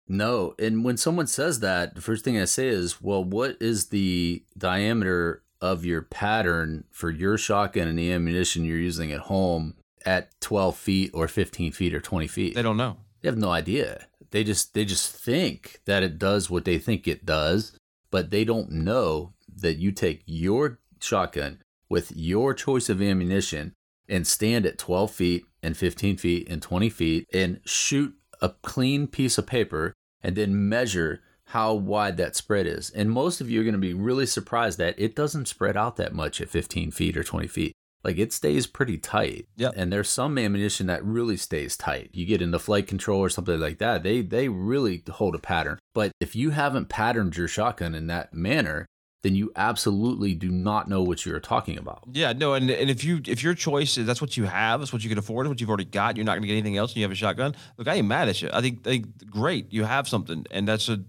No, 0.09 0.55
and 0.59 0.85
when 0.85 0.97
someone 0.97 1.29
says 1.29 1.61
that, 1.61 1.95
the 1.95 2.01
first 2.01 2.25
thing 2.25 2.37
I 2.37 2.47
say 2.47 2.67
is, 2.67 3.01
well, 3.01 3.23
what 3.23 3.57
is 3.61 3.91
the 3.91 4.43
diameter 4.59 5.45
of 5.61 5.85
your 5.85 6.03
pattern 6.03 6.85
for 6.91 7.11
your 7.11 7.39
shotgun 7.39 7.87
and 7.87 7.97
the 7.97 8.11
ammunition 8.11 8.65
you're 8.65 8.79
using 8.79 9.13
at 9.13 9.21
home 9.21 9.75
at 10.05 10.33
12 10.41 10.77
feet 10.77 11.11
or 11.15 11.29
15 11.29 11.71
feet 11.71 11.95
or 11.95 12.01
20 12.01 12.27
feet? 12.27 12.55
They 12.57 12.63
don't 12.63 12.77
know. 12.77 12.97
They 13.21 13.29
have 13.29 13.39
no 13.39 13.51
idea. 13.51 14.07
They 14.33 14.43
just 14.43 14.75
they 14.75 14.85
just 14.85 15.15
think 15.15 15.81
that 15.85 16.03
it 16.03 16.19
does 16.19 16.51
what 16.51 16.65
they 16.65 16.79
think 16.79 17.07
it 17.07 17.27
does, 17.27 17.79
but 18.11 18.31
they 18.31 18.45
don't 18.45 18.71
know 18.73 19.35
that 19.55 19.77
you 19.77 19.93
take 19.93 20.23
your 20.25 20.81
shotgun 21.01 21.63
with 21.89 22.11
your 22.17 22.55
choice 22.55 22.89
of 22.89 23.03
ammunition 23.03 23.75
and 24.09 24.27
stand 24.27 24.67
at 24.67 24.79
12 24.79 25.11
feet 25.11 25.45
and 25.62 25.77
15 25.77 26.16
feet 26.16 26.49
and 26.49 26.62
20 26.62 26.88
feet 26.90 27.27
and 27.33 27.61
shoot 27.64 28.14
a 28.40 28.51
clean 28.62 29.07
piece 29.07 29.38
of 29.38 29.46
paper 29.46 29.92
and 30.23 30.37
then 30.37 30.68
measure 30.68 31.20
how 31.46 31.75
wide 31.75 32.16
that 32.16 32.37
spread 32.37 32.66
is. 32.66 32.90
And 32.90 33.11
most 33.11 33.40
of 33.40 33.51
you 33.51 33.61
are 33.61 33.64
going 33.64 33.73
to 33.73 33.79
be 33.79 33.94
really 33.94 34.27
surprised 34.27 34.79
that 34.79 34.94
it 34.99 35.16
doesn't 35.16 35.49
spread 35.49 35.77
out 35.77 35.96
that 35.96 36.14
much 36.14 36.40
at 36.40 36.49
15 36.49 36.92
feet 36.92 37.16
or 37.16 37.25
20 37.25 37.49
feet. 37.49 37.73
Like 38.03 38.18
it 38.18 38.33
stays 38.33 38.66
pretty 38.66 38.96
tight. 38.96 39.46
Yep. 39.57 39.75
And 39.77 39.92
there's 39.92 40.09
some 40.09 40.38
ammunition 40.38 40.87
that 40.87 41.05
really 41.05 41.37
stays 41.37 41.77
tight. 41.77 42.11
You 42.12 42.25
get 42.25 42.40
into 42.40 42.59
Flite 42.59 42.87
Control 42.87 43.20
or 43.20 43.29
something 43.29 43.61
like 43.61 43.79
that, 43.79 44.03
they 44.03 44.23
they 44.23 44.49
really 44.49 45.03
hold 45.11 45.35
a 45.35 45.38
pattern. 45.38 45.79
But 45.94 46.12
if 46.20 46.35
you 46.35 46.51
haven't 46.51 46.88
patterned 46.88 47.37
your 47.37 47.49
shotgun 47.49 47.94
in 47.94 48.07
that 48.07 48.33
manner, 48.33 48.87
then 49.22 49.35
you 49.35 49.52
absolutely 49.56 50.35
do 50.35 50.50
not 50.50 50.88
know 50.88 51.02
what 51.02 51.26
you're 51.26 51.40
talking 51.40 51.78
about. 51.78 52.04
Yeah, 52.12 52.33
no, 52.33 52.54
and, 52.54 52.70
and 52.70 52.90
if 52.90 53.04
you 53.04 53.20
if 53.26 53.42
your 53.42 53.54
choice 53.54 53.98
is 53.98 54.06
that's 54.06 54.20
what 54.20 54.37
you 54.37 54.44
have, 54.44 54.80
that's 54.80 54.92
what 54.92 55.02
you 55.02 55.09
can 55.09 55.18
afford, 55.18 55.46
what 55.48 55.61
you've 55.61 55.70
already 55.70 55.85
got, 55.85 56.16
you're 56.16 56.24
not 56.24 56.33
going 56.33 56.42
to 56.42 56.48
get 56.48 56.54
anything 56.54 56.76
else, 56.76 56.92
and 56.92 56.98
you 56.98 57.02
have 57.04 57.12
a 57.12 57.16
shotgun. 57.16 57.54
Look, 57.76 57.88
I 57.88 57.94
ain't 57.94 58.06
mad 58.06 58.28
at 58.28 58.40
you. 58.40 58.50
I 58.52 58.61
think, 58.61 58.87
I 58.87 58.90
think 58.90 59.30
great, 59.30 59.72
you 59.72 59.85
have 59.85 60.09
something, 60.09 60.46
and 60.50 60.66
that's 60.66 60.88
a 60.88 61.00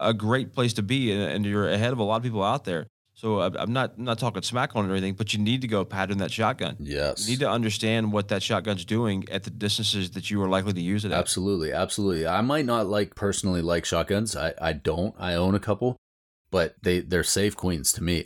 a 0.00 0.14
great 0.14 0.54
place 0.54 0.72
to 0.72 0.82
be, 0.82 1.12
and, 1.12 1.22
and 1.22 1.44
you're 1.44 1.68
ahead 1.68 1.92
of 1.92 1.98
a 1.98 2.02
lot 2.02 2.16
of 2.16 2.22
people 2.22 2.42
out 2.42 2.64
there. 2.64 2.86
So 3.14 3.40
I, 3.40 3.50
I'm 3.58 3.72
not 3.74 3.92
I'm 3.98 4.04
not 4.04 4.18
talking 4.18 4.40
smack 4.40 4.74
on 4.74 4.86
it 4.86 4.88
or 4.88 4.92
anything, 4.92 5.12
but 5.12 5.34
you 5.34 5.38
need 5.38 5.60
to 5.60 5.68
go 5.68 5.84
pattern 5.84 6.18
that 6.18 6.32
shotgun. 6.32 6.76
Yes. 6.80 7.28
You 7.28 7.32
need 7.32 7.40
to 7.40 7.50
understand 7.50 8.12
what 8.12 8.28
that 8.28 8.42
shotgun's 8.42 8.86
doing 8.86 9.28
at 9.30 9.44
the 9.44 9.50
distances 9.50 10.12
that 10.12 10.30
you 10.30 10.40
are 10.42 10.48
likely 10.48 10.72
to 10.72 10.80
use 10.80 11.04
it 11.04 11.12
at. 11.12 11.18
Absolutely, 11.18 11.70
absolutely. 11.70 12.26
I 12.26 12.40
might 12.40 12.64
not 12.64 12.86
like 12.86 13.14
personally 13.14 13.60
like 13.60 13.84
shotguns. 13.84 14.34
I, 14.34 14.54
I 14.60 14.72
don't. 14.72 15.14
I 15.18 15.34
own 15.34 15.54
a 15.54 15.60
couple, 15.60 15.98
but 16.50 16.76
they 16.82 17.00
they're 17.00 17.22
safe 17.24 17.56
queens 17.56 17.92
to 17.94 18.02
me. 18.02 18.24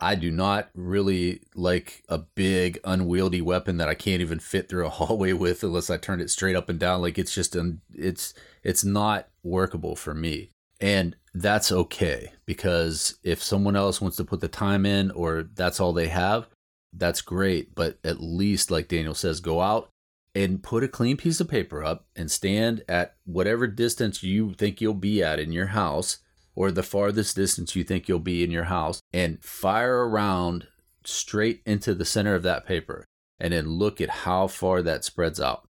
I 0.00 0.14
do 0.14 0.30
not 0.30 0.70
really 0.74 1.42
like 1.54 2.02
a 2.08 2.18
big 2.18 2.80
unwieldy 2.84 3.42
weapon 3.42 3.76
that 3.76 3.88
I 3.88 3.94
can't 3.94 4.22
even 4.22 4.38
fit 4.38 4.68
through 4.68 4.86
a 4.86 4.90
hallway 4.98 5.32
with 5.32 5.62
unless 5.62 5.90
I 5.90 5.98
turn 5.98 6.20
it 6.20 6.30
straight 6.30 6.56
up 6.56 6.68
and 6.68 6.78
down. 6.78 7.02
Like 7.02 7.18
it's 7.18 7.34
just 7.34 7.56
it's 7.94 8.34
it's 8.62 8.84
not 8.84 9.28
workable 9.42 9.96
for 9.96 10.14
me. 10.14 10.50
And 10.80 11.14
that's 11.34 11.70
okay 11.70 12.32
because 12.46 13.18
if 13.22 13.42
someone 13.42 13.76
else 13.76 14.00
wants 14.00 14.16
to 14.16 14.24
put 14.24 14.40
the 14.40 14.48
time 14.48 14.86
in 14.86 15.10
or 15.10 15.42
that's 15.54 15.78
all 15.78 15.92
they 15.92 16.08
have, 16.08 16.48
that's 16.94 17.20
great. 17.20 17.74
But 17.74 17.98
at 18.02 18.20
least, 18.20 18.70
like 18.70 18.88
Daniel 18.88 19.14
says, 19.14 19.40
go 19.40 19.60
out 19.60 19.90
and 20.34 20.62
put 20.62 20.82
a 20.82 20.88
clean 20.88 21.18
piece 21.18 21.38
of 21.40 21.48
paper 21.48 21.84
up 21.84 22.06
and 22.16 22.30
stand 22.30 22.82
at 22.88 23.16
whatever 23.24 23.66
distance 23.66 24.22
you 24.22 24.54
think 24.54 24.80
you'll 24.80 24.94
be 24.94 25.22
at 25.22 25.38
in 25.38 25.52
your 25.52 25.66
house 25.66 26.18
or 26.54 26.70
the 26.70 26.82
farthest 26.82 27.36
distance 27.36 27.76
you 27.76 27.84
think 27.84 28.08
you'll 28.08 28.18
be 28.18 28.42
in 28.44 28.50
your 28.50 28.64
house 28.64 29.00
and 29.12 29.42
fire 29.42 30.08
around 30.08 30.66
straight 31.04 31.62
into 31.64 31.94
the 31.94 32.04
center 32.04 32.34
of 32.34 32.42
that 32.42 32.66
paper 32.66 33.04
and 33.38 33.52
then 33.52 33.66
look 33.66 34.00
at 34.00 34.10
how 34.10 34.46
far 34.46 34.82
that 34.82 35.04
spreads 35.04 35.40
out. 35.40 35.66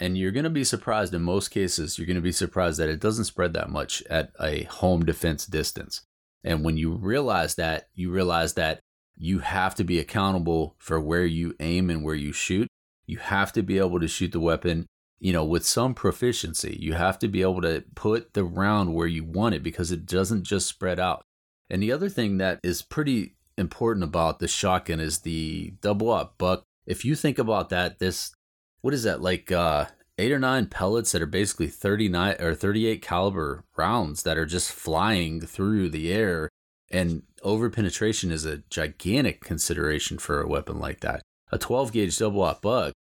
And 0.00 0.16
you're 0.16 0.30
going 0.32 0.44
to 0.44 0.50
be 0.50 0.64
surprised 0.64 1.14
in 1.14 1.22
most 1.22 1.48
cases, 1.48 1.98
you're 1.98 2.06
going 2.06 2.16
to 2.16 2.22
be 2.22 2.32
surprised 2.32 2.78
that 2.78 2.88
it 2.88 3.00
doesn't 3.00 3.24
spread 3.24 3.52
that 3.54 3.70
much 3.70 4.02
at 4.08 4.30
a 4.40 4.64
home 4.64 5.04
defense 5.04 5.46
distance. 5.46 6.02
And 6.44 6.64
when 6.64 6.76
you 6.76 6.92
realize 6.92 7.56
that, 7.56 7.88
you 7.94 8.10
realize 8.10 8.54
that 8.54 8.80
you 9.16 9.40
have 9.40 9.74
to 9.74 9.84
be 9.84 9.98
accountable 9.98 10.76
for 10.78 11.00
where 11.00 11.26
you 11.26 11.54
aim 11.58 11.90
and 11.90 12.04
where 12.04 12.14
you 12.14 12.32
shoot 12.32 12.68
You 13.08 13.16
have 13.18 13.52
to 13.54 13.62
be 13.62 13.78
able 13.78 13.98
to 14.00 14.06
shoot 14.06 14.32
the 14.32 14.38
weapon, 14.38 14.86
you 15.20 15.32
know, 15.32 15.44
with 15.44 15.66
some 15.66 15.94
proficiency. 15.94 16.76
You 16.80 16.94
have 16.94 17.18
to 17.20 17.28
be 17.28 17.42
able 17.42 17.62
to 17.62 17.84
put 17.94 18.34
the 18.34 18.44
round 18.44 18.94
where 18.94 19.06
you 19.06 19.24
want 19.24 19.54
it 19.54 19.62
because 19.62 19.90
it 19.90 20.06
doesn't 20.06 20.44
just 20.44 20.66
spread 20.66 21.00
out. 21.00 21.22
And 21.70 21.82
the 21.82 21.92
other 21.92 22.08
thing 22.08 22.38
that 22.38 22.60
is 22.62 22.82
pretty 22.82 23.34
important 23.56 24.04
about 24.04 24.38
the 24.38 24.48
shotgun 24.48 25.00
is 25.00 25.20
the 25.20 25.74
double 25.80 26.10
aught 26.10 26.38
buck. 26.38 26.62
If 26.86 27.04
you 27.04 27.14
think 27.14 27.38
about 27.38 27.68
that, 27.70 27.98
this 27.98 28.32
what 28.80 28.94
is 28.94 29.02
that 29.02 29.20
like 29.20 29.50
uh 29.50 29.86
eight 30.18 30.32
or 30.32 30.38
nine 30.38 30.66
pellets 30.66 31.12
that 31.12 31.22
are 31.22 31.26
basically 31.26 31.68
39 31.68 32.36
or 32.40 32.54
38 32.54 33.00
caliber 33.02 33.64
rounds 33.76 34.22
that 34.24 34.36
are 34.36 34.46
just 34.46 34.72
flying 34.72 35.40
through 35.40 35.88
the 35.88 36.12
air 36.12 36.48
and 36.90 37.22
over 37.42 37.70
penetration 37.70 38.32
is 38.32 38.44
a 38.44 38.62
gigantic 38.70 39.42
consideration 39.42 40.18
for 40.18 40.40
a 40.40 40.48
weapon 40.48 40.78
like 40.78 41.00
that 41.00 41.22
a 41.52 41.58
12 41.58 41.92
gauge 41.92 42.18
double 42.18 42.42
aught 42.42 42.60
buck 42.60 42.92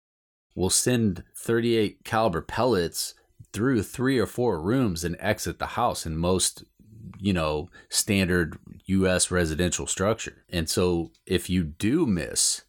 will 0.57 0.71
send 0.71 1.23
38 1.35 2.03
caliber 2.03 2.41
pellets 2.41 3.13
through 3.53 3.83
three 3.83 4.17
or 4.17 4.25
four 4.25 4.59
rooms 4.59 5.03
and 5.03 5.15
exit 5.19 5.59
the 5.59 5.67
house 5.67 6.05
in 6.05 6.17
most 6.17 6.63
you 7.19 7.31
know 7.31 7.69
standard 7.89 8.57
US 8.87 9.31
residential 9.31 9.87
structure 9.87 10.43
and 10.49 10.67
so 10.67 11.11
if 11.25 11.49
you 11.49 11.63
do 11.63 12.05
miss 12.05 12.63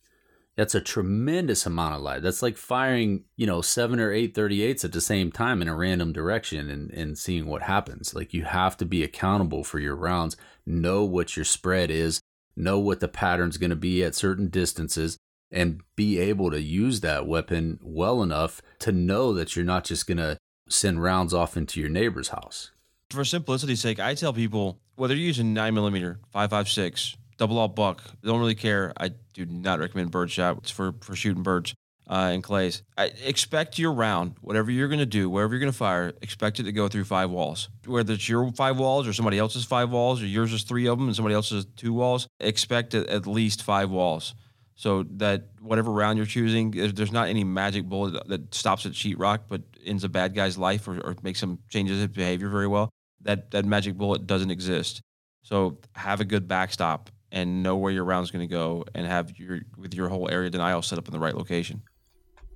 that's 0.59 0.75
a 0.75 0.81
tremendous 0.81 1.67
amount 1.67 1.95
of 1.95 2.01
light. 2.01 2.21
That's 2.21 2.43
like 2.43 2.57
firing, 2.57 3.23
you 3.37 3.47
know, 3.47 3.61
seven 3.63 4.01
or 4.01 4.13
eight 4.13 4.35
38s 4.35 4.85
at 4.85 4.91
the 4.91 5.01
same 5.01 5.31
time 5.31 5.63
in 5.63 5.69
a 5.69 5.77
random 5.77 6.13
direction 6.13 6.69
and, 6.69 6.91
and 6.91 7.17
seeing 7.17 7.47
what 7.47 7.63
happens. 7.63 8.13
Like 8.13 8.35
you 8.35 8.43
have 8.43 8.77
to 8.79 8.85
be 8.85 9.05
accountable 9.05 9.63
for 9.63 9.79
your 9.79 9.95
rounds, 9.95 10.37
know 10.67 11.05
what 11.05 11.37
your 11.37 11.45
spread 11.45 11.93
is, 11.93 12.21
know 12.57 12.77
what 12.77 12.99
the 12.99 13.07
pattern's 13.07 13.57
going 13.57 13.71
to 13.71 13.77
be 13.77 14.03
at 14.03 14.17
certain 14.17 14.49
distances, 14.49 15.17
and 15.51 15.81
be 15.97 16.19
able 16.19 16.51
to 16.51 16.61
use 16.61 17.01
that 17.01 17.27
weapon 17.27 17.79
well 17.83 18.23
enough 18.23 18.61
to 18.81 18.93
know 18.93 19.33
that 19.33 19.57
you're 19.57 19.65
not 19.65 19.85
just 19.85 20.07
going 20.07 20.19
to 20.19 20.39
send 20.69 21.03
rounds 21.03 21.33
off 21.33 21.57
into 21.57 21.81
your 21.81 21.89
neighbor's 21.89 22.29
house. 22.29 22.73
For 23.11 23.25
simplicity's 23.25 23.81
sake, 23.81 23.99
I 23.99 24.15
tell 24.15 24.33
people 24.33 24.81
whether 24.97 25.15
you're 25.15 25.27
using 25.27 25.55
9mm, 25.55 26.19
5.56, 26.35 27.17
double 27.39 27.59
aught 27.59 27.75
buck. 27.75 28.03
Don't 28.23 28.41
really 28.41 28.55
care. 28.55 28.93
I 28.99 29.13
do 29.33 29.47
not 29.47 29.79
recommend 29.79 30.11
birdshot. 30.11 30.59
It's 30.59 30.71
for 30.71 30.93
for 31.01 31.17
shooting 31.17 31.43
birds 31.43 31.75
uh, 32.09 32.31
and 32.33 32.43
clays. 32.43 32.83
I 32.97 33.13
expect 33.25 33.79
your 33.79 33.93
round, 33.93 34.35
whatever 34.41 34.71
you're 34.71 34.89
going 34.89 34.99
to 34.99 35.07
do, 35.07 35.31
wherever 35.31 35.55
you're 35.55 35.61
going 35.61 35.73
to 35.73 35.77
fire, 35.77 36.13
expect 36.23 36.61
it 36.61 36.65
to 36.65 36.73
go 36.73 36.89
through 36.89 37.05
five 37.05 37.31
walls. 37.31 37.69
Whether 37.87 38.15
it's 38.15 38.29
your 38.29 38.51
five 38.53 38.79
walls 38.79 39.07
or 39.07 39.13
somebody 39.13 39.39
else's 39.39 39.65
five 39.65 39.91
walls, 39.91 40.21
or 40.23 40.27
yours 40.27 40.53
is 40.53 40.65
three 40.65 40.87
of 40.87 40.99
them 40.99 41.09
and 41.09 41.17
somebody 41.17 41.35
else's 41.35 41.67
two 41.77 41.93
walls, 41.93 42.27
expect 42.41 42.95
at 42.95 43.27
least 43.27 43.63
five 43.63 43.91
walls. 43.91 44.35
So 44.79 45.03
that 45.17 45.49
whatever 45.61 45.91
round 45.91 46.19
you're 46.19 46.27
choosing, 46.27 46.71
there's 46.71 47.11
not 47.11 47.27
any 47.27 47.43
magic 47.43 47.87
bullet 47.87 48.29
that 48.29 48.55
stops 48.55 48.87
at 48.87 48.93
sheetrock, 48.93 49.41
but 49.49 49.63
ends 49.85 50.05
a 50.05 50.09
bad 50.09 50.37
guy's 50.37 50.57
life 50.57 50.87
or, 50.87 51.01
or 51.01 51.17
makes 51.21 51.43
him 51.43 51.59
changes 51.69 51.99
his 51.99 52.07
behavior 52.07 52.49
very 52.49 52.69
well. 52.69 52.89
That 53.23 53.51
that 53.51 53.65
magic 53.65 53.97
bullet 53.97 54.29
doesn't 54.29 54.53
exist. 54.53 55.01
So 55.43 55.79
have 55.97 56.21
a 56.21 56.25
good 56.25 56.47
backstop 56.47 57.11
and 57.33 57.65
know 57.65 57.75
where 57.77 57.91
your 57.91 58.05
round's 58.05 58.31
going 58.31 58.49
to 58.49 58.53
go 58.53 58.85
and 58.95 59.05
have 59.05 59.37
your 59.37 59.63
with 59.77 59.95
your 59.95 60.09
whole 60.11 60.31
area 60.31 60.49
denial 60.49 60.81
set 60.83 60.97
up 60.97 61.09
in 61.09 61.13
the 61.13 61.19
right 61.19 61.35
location. 61.35 61.83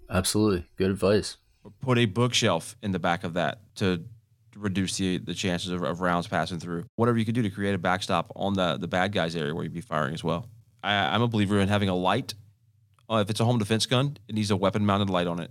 Absolutely, 0.09 0.65
good 0.77 0.93
advice. 0.93 1.39
Put 1.81 1.99
a 1.99 2.05
bookshelf 2.05 2.77
in 2.85 2.93
the 2.93 3.01
back 3.01 3.25
of 3.25 3.35
that 3.35 3.75
to 3.77 4.05
reduce 4.55 4.97
the 4.97 5.19
the 5.19 5.35
chances 5.35 5.73
of, 5.73 5.83
of 5.83 6.01
rounds 6.01 6.29
passing 6.29 6.61
through. 6.61 6.85
Whatever 6.95 7.19
you 7.19 7.25
can 7.25 7.35
do 7.35 7.43
to 7.43 7.51
create 7.51 7.75
a 7.75 7.79
backstop 7.79 8.31
on 8.37 8.55
the 8.55 8.77
the 8.77 8.87
bad 8.87 9.11
guys 9.11 9.35
area 9.35 9.53
where 9.53 9.65
you'd 9.65 9.75
be 9.75 9.81
firing 9.81 10.15
as 10.15 10.23
well. 10.23 10.47
I, 10.83 11.15
I'm 11.15 11.23
a 11.23 11.29
believer 11.29 11.61
in 11.61 11.69
having 11.69 11.89
a 11.89 11.95
light. 11.95 12.35
Uh, 13.11 13.17
if 13.17 13.31
it's 13.31 13.41
a 13.41 13.45
home 13.45 13.59
defense 13.59 13.87
gun, 13.87 14.17
it 14.29 14.35
needs 14.35 14.51
a 14.51 14.57
weapon 14.57 14.87
mounted 14.87 15.11
light 15.11 15.27
on 15.27 15.41
it. 15.41 15.51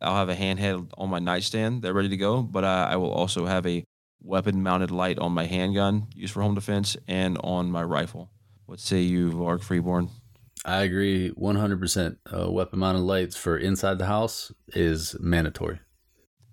I'll 0.00 0.14
have 0.14 0.28
a 0.28 0.36
handheld 0.36 0.90
on 0.96 1.10
my 1.10 1.18
nightstand. 1.18 1.82
They're 1.82 1.92
ready 1.94 2.08
to 2.08 2.16
go, 2.16 2.42
but 2.42 2.64
uh, 2.64 2.88
I 2.90 2.96
will 2.96 3.10
also 3.10 3.46
have 3.46 3.66
a 3.66 3.84
weapon 4.22 4.62
mounted 4.62 4.90
light 4.90 5.18
on 5.18 5.32
my 5.32 5.46
handgun 5.46 6.08
used 6.14 6.32
for 6.32 6.42
home 6.42 6.54
defense 6.54 6.96
and 7.06 7.38
on 7.42 7.70
my 7.70 7.82
rifle. 7.82 8.30
What 8.66 8.80
say 8.80 9.00
you, 9.00 9.30
Varg 9.30 9.62
Freeborn? 9.62 10.10
I 10.64 10.82
agree 10.82 11.30
100%. 11.30 12.16
Uh, 12.32 12.50
weapon 12.50 12.80
mounted 12.80 13.00
lights 13.00 13.36
for 13.36 13.56
inside 13.56 13.98
the 13.98 14.06
house 14.06 14.52
is 14.68 15.16
mandatory. 15.20 15.80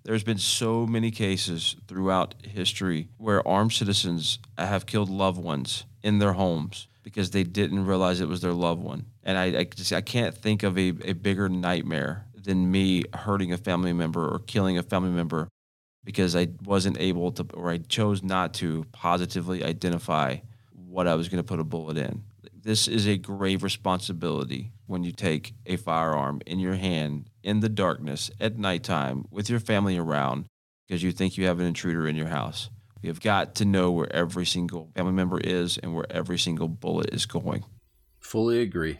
There's 0.04 0.22
been 0.22 0.38
so 0.38 0.86
many 0.86 1.10
cases 1.10 1.76
throughout 1.88 2.36
history 2.42 3.08
where 3.18 3.46
armed 3.46 3.72
citizens 3.72 4.38
have 4.56 4.86
killed 4.86 5.10
loved 5.10 5.42
ones 5.42 5.84
in 6.02 6.20
their 6.20 6.34
homes 6.34 6.86
because 7.06 7.30
they 7.30 7.44
didn't 7.44 7.86
realize 7.86 8.20
it 8.20 8.26
was 8.26 8.40
their 8.40 8.52
loved 8.52 8.82
one. 8.82 9.06
And 9.22 9.38
I, 9.38 9.60
I, 9.60 9.62
just, 9.62 9.92
I 9.92 10.00
can't 10.00 10.36
think 10.36 10.64
of 10.64 10.76
a, 10.76 10.88
a 11.04 11.12
bigger 11.12 11.48
nightmare 11.48 12.26
than 12.34 12.68
me 12.68 13.04
hurting 13.14 13.52
a 13.52 13.56
family 13.56 13.92
member 13.92 14.28
or 14.28 14.40
killing 14.40 14.76
a 14.76 14.82
family 14.82 15.10
member 15.10 15.46
because 16.02 16.34
I 16.34 16.48
wasn't 16.64 16.98
able 16.98 17.30
to, 17.30 17.46
or 17.54 17.70
I 17.70 17.78
chose 17.78 18.24
not 18.24 18.54
to 18.54 18.86
positively 18.90 19.62
identify 19.62 20.38
what 20.72 21.06
I 21.06 21.14
was 21.14 21.28
going 21.28 21.38
to 21.38 21.46
put 21.46 21.60
a 21.60 21.64
bullet 21.64 21.96
in. 21.96 22.24
This 22.52 22.88
is 22.88 23.06
a 23.06 23.16
grave 23.16 23.62
responsibility 23.62 24.72
when 24.86 25.04
you 25.04 25.12
take 25.12 25.54
a 25.64 25.76
firearm 25.76 26.40
in 26.44 26.58
your 26.58 26.74
hand 26.74 27.30
in 27.44 27.60
the 27.60 27.68
darkness 27.68 28.32
at 28.40 28.58
nighttime 28.58 29.26
with 29.30 29.48
your 29.48 29.60
family 29.60 29.96
around 29.96 30.46
because 30.88 31.04
you 31.04 31.12
think 31.12 31.38
you 31.38 31.46
have 31.46 31.60
an 31.60 31.66
intruder 31.66 32.08
in 32.08 32.16
your 32.16 32.26
house. 32.26 32.68
Have 33.06 33.20
got 33.20 33.54
to 33.56 33.64
know 33.64 33.90
where 33.90 34.12
every 34.12 34.46
single 34.46 34.90
family 34.94 35.12
member 35.12 35.38
is 35.38 35.78
and 35.78 35.94
where 35.94 36.06
every 36.10 36.38
single 36.38 36.68
bullet 36.68 37.12
is 37.12 37.26
going. 37.26 37.64
Fully 38.20 38.60
agree. 38.60 38.98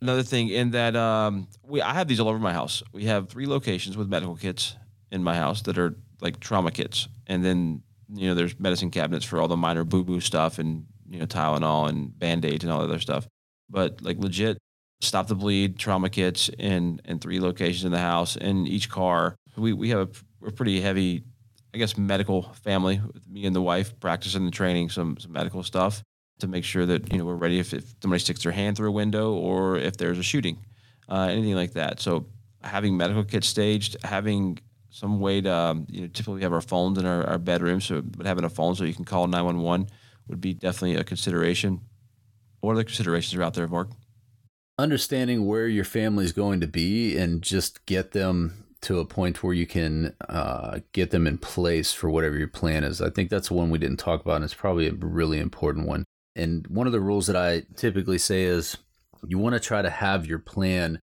Another 0.00 0.22
thing 0.22 0.48
in 0.48 0.70
that 0.72 0.94
um, 0.94 1.48
we 1.64 1.82
I 1.82 1.94
have 1.94 2.08
these 2.08 2.20
all 2.20 2.28
over 2.28 2.38
my 2.38 2.52
house. 2.52 2.82
We 2.92 3.04
have 3.04 3.28
three 3.28 3.46
locations 3.46 3.96
with 3.96 4.08
medical 4.08 4.36
kits 4.36 4.76
in 5.10 5.24
my 5.24 5.34
house 5.34 5.62
that 5.62 5.78
are 5.78 5.96
like 6.20 6.40
trauma 6.40 6.70
kits, 6.70 7.08
and 7.26 7.44
then 7.44 7.82
you 8.12 8.28
know 8.28 8.34
there's 8.34 8.58
medicine 8.60 8.90
cabinets 8.90 9.24
for 9.24 9.40
all 9.40 9.48
the 9.48 9.56
minor 9.56 9.84
boo 9.84 10.04
boo 10.04 10.20
stuff 10.20 10.58
and 10.58 10.86
you 11.08 11.18
know 11.18 11.26
Tylenol 11.26 11.88
and 11.88 12.16
band 12.18 12.44
aids 12.44 12.64
and 12.64 12.72
all 12.72 12.80
that 12.80 12.84
other 12.84 13.00
stuff. 13.00 13.26
But 13.68 14.02
like 14.02 14.18
legit 14.18 14.58
stop 15.00 15.28
the 15.28 15.34
bleed 15.34 15.78
trauma 15.78 16.10
kits 16.10 16.48
in 16.58 17.00
in 17.04 17.18
three 17.18 17.40
locations 17.40 17.84
in 17.84 17.92
the 17.92 17.98
house 17.98 18.36
in 18.36 18.66
each 18.66 18.88
car. 18.88 19.36
We 19.56 19.72
we 19.72 19.90
have 19.90 20.08
a, 20.42 20.46
a 20.46 20.52
pretty 20.52 20.80
heavy, 20.80 21.24
I 21.74 21.78
guess, 21.78 21.98
medical 21.98 22.42
family 22.64 23.00
with 23.12 23.28
me 23.28 23.44
and 23.44 23.54
the 23.54 23.62
wife 23.62 23.98
practicing 24.00 24.44
and 24.44 24.52
training 24.52 24.90
some 24.90 25.18
some 25.18 25.32
medical 25.32 25.62
stuff 25.62 26.02
to 26.40 26.46
make 26.46 26.64
sure 26.64 26.86
that 26.86 27.12
you 27.12 27.18
know 27.18 27.24
we're 27.24 27.34
ready 27.34 27.58
if, 27.58 27.74
if 27.74 27.94
somebody 28.00 28.20
sticks 28.20 28.42
their 28.42 28.52
hand 28.52 28.76
through 28.76 28.88
a 28.88 28.92
window 28.92 29.32
or 29.34 29.76
if 29.76 29.96
there's 29.96 30.18
a 30.18 30.22
shooting, 30.22 30.58
uh, 31.08 31.28
anything 31.30 31.54
like 31.54 31.72
that. 31.72 32.00
So 32.00 32.26
having 32.62 32.96
medical 32.96 33.24
kits 33.24 33.46
staged, 33.46 33.96
having 34.02 34.58
some 34.90 35.20
way 35.20 35.40
to 35.40 35.52
um, 35.52 35.86
you 35.90 36.02
know 36.02 36.06
typically 36.08 36.36
we 36.36 36.42
have 36.42 36.52
our 36.52 36.60
phones 36.60 36.98
in 36.98 37.06
our, 37.06 37.24
our 37.24 37.38
bedrooms, 37.38 37.84
so 37.84 38.00
but 38.02 38.26
having 38.26 38.44
a 38.44 38.48
phone 38.48 38.74
so 38.74 38.84
you 38.84 38.94
can 38.94 39.04
call 39.04 39.26
nine 39.26 39.44
one 39.44 39.60
one 39.60 39.86
would 40.28 40.40
be 40.40 40.54
definitely 40.54 40.96
a 40.96 41.04
consideration. 41.04 41.80
What 42.60 42.72
other 42.72 42.84
considerations 42.84 43.38
are 43.38 43.42
out 43.42 43.54
there, 43.54 43.68
Varg? 43.68 43.92
Understanding 44.78 45.46
where 45.46 45.66
your 45.66 45.84
family 45.84 46.24
is 46.24 46.32
going 46.32 46.60
to 46.60 46.66
be 46.66 47.16
and 47.16 47.42
just 47.42 47.84
get 47.86 48.12
them 48.12 48.64
to 48.82 49.00
a 49.00 49.04
point 49.04 49.42
where 49.42 49.54
you 49.54 49.66
can 49.66 50.14
uh, 50.28 50.80
get 50.92 51.10
them 51.10 51.26
in 51.26 51.38
place 51.38 51.92
for 51.92 52.10
whatever 52.10 52.36
your 52.36 52.48
plan 52.48 52.84
is. 52.84 53.00
I 53.00 53.10
think 53.10 53.30
that's 53.30 53.50
one 53.50 53.70
we 53.70 53.78
didn't 53.78 53.98
talk 53.98 54.20
about, 54.20 54.36
and 54.36 54.44
it's 54.44 54.54
probably 54.54 54.88
a 54.88 54.92
really 54.92 55.38
important 55.38 55.86
one. 55.86 56.04
And 56.36 56.66
one 56.68 56.86
of 56.86 56.92
the 56.92 57.00
rules 57.00 57.26
that 57.26 57.36
I 57.36 57.62
typically 57.76 58.18
say 58.18 58.44
is 58.44 58.76
you 59.26 59.38
want 59.38 59.54
to 59.54 59.60
try 59.60 59.82
to 59.82 59.90
have 59.90 60.26
your 60.26 60.38
plan 60.38 61.00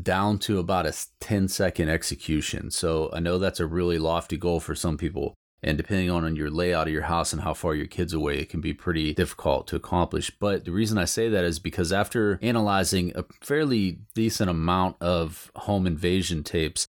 down 0.00 0.38
to 0.38 0.58
about 0.58 0.86
a 0.86 0.94
10 1.20 1.48
second 1.48 1.88
execution. 1.88 2.70
So 2.70 3.10
I 3.12 3.20
know 3.20 3.38
that's 3.38 3.60
a 3.60 3.66
really 3.66 3.98
lofty 3.98 4.36
goal 4.36 4.58
for 4.58 4.74
some 4.74 4.96
people. 4.96 5.34
And 5.64 5.76
depending 5.76 6.10
on 6.10 6.34
your 6.34 6.50
layout 6.50 6.88
of 6.88 6.92
your 6.92 7.02
house 7.02 7.32
and 7.32 7.42
how 7.42 7.54
far 7.54 7.74
your 7.74 7.86
kids 7.86 8.12
away, 8.12 8.38
it 8.38 8.48
can 8.48 8.60
be 8.60 8.74
pretty 8.74 9.14
difficult 9.14 9.68
to 9.68 9.76
accomplish. 9.76 10.30
But 10.40 10.64
the 10.64 10.72
reason 10.72 10.98
I 10.98 11.04
say 11.04 11.28
that 11.28 11.44
is 11.44 11.60
because 11.60 11.92
after 11.92 12.40
analyzing 12.42 13.12
a 13.14 13.24
fairly 13.40 13.98
decent 14.14 14.50
amount 14.50 14.96
of 15.00 15.52
home 15.54 15.86
invasion 15.86 16.42
tapes, 16.42 16.88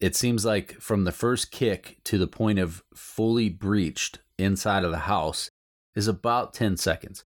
it 0.00 0.16
seems 0.16 0.44
like 0.44 0.80
from 0.80 1.04
the 1.04 1.12
first 1.12 1.50
kick 1.50 1.98
to 2.04 2.18
the 2.18 2.26
point 2.26 2.58
of 2.58 2.82
fully 2.94 3.48
breached 3.48 4.18
inside 4.38 4.84
of 4.84 4.90
the 4.90 5.00
house 5.00 5.50
is 5.94 6.08
about 6.08 6.54
10 6.54 6.76
seconds. 6.76 7.24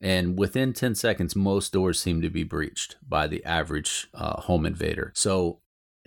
And 0.00 0.38
within 0.38 0.72
10 0.72 0.94
seconds, 0.94 1.36
most 1.36 1.72
doors 1.72 2.00
seem 2.00 2.22
to 2.22 2.30
be 2.30 2.44
breached 2.44 2.96
by 3.06 3.26
the 3.26 3.44
average 3.44 4.08
uh, 4.14 4.40
home 4.42 4.66
invader. 4.66 5.12
So 5.14 5.60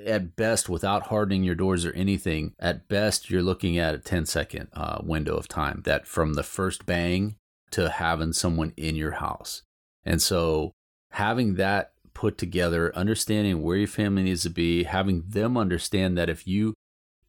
at 0.04 0.36
best, 0.36 0.68
without 0.68 1.08
hardening 1.08 1.44
your 1.44 1.56
doors 1.56 1.86
or 1.86 1.94
anything, 1.94 2.54
at 2.60 2.88
best, 2.88 3.30
you're 3.30 3.42
looking 3.42 3.78
at 3.78 3.96
a 3.96 4.00
10 4.00 4.26
second 4.26 4.68
uh, 4.74 5.00
window 5.02 5.36
of 5.36 5.48
time 5.48 5.82
that 5.86 6.08
from 6.08 6.34
the 6.34 6.44
first 6.44 6.86
bang 6.86 7.36
to 7.72 7.90
having 7.90 8.34
someone 8.34 8.74
in 8.78 8.96
your 8.96 9.14
house. 9.14 9.64
And 10.06 10.22
so 10.22 10.74
having 11.12 11.56
that 11.56 11.94
put 12.16 12.40
together, 12.40 12.96
understanding 12.96 13.62
where 13.62 13.78
your 13.78 13.88
family 13.88 14.24
needs 14.24 14.42
to 14.44 14.50
be, 14.50 14.86
having 14.86 15.24
them 15.28 15.56
understand 15.56 16.18
that 16.18 16.30
if 16.30 16.48
you, 16.48 16.74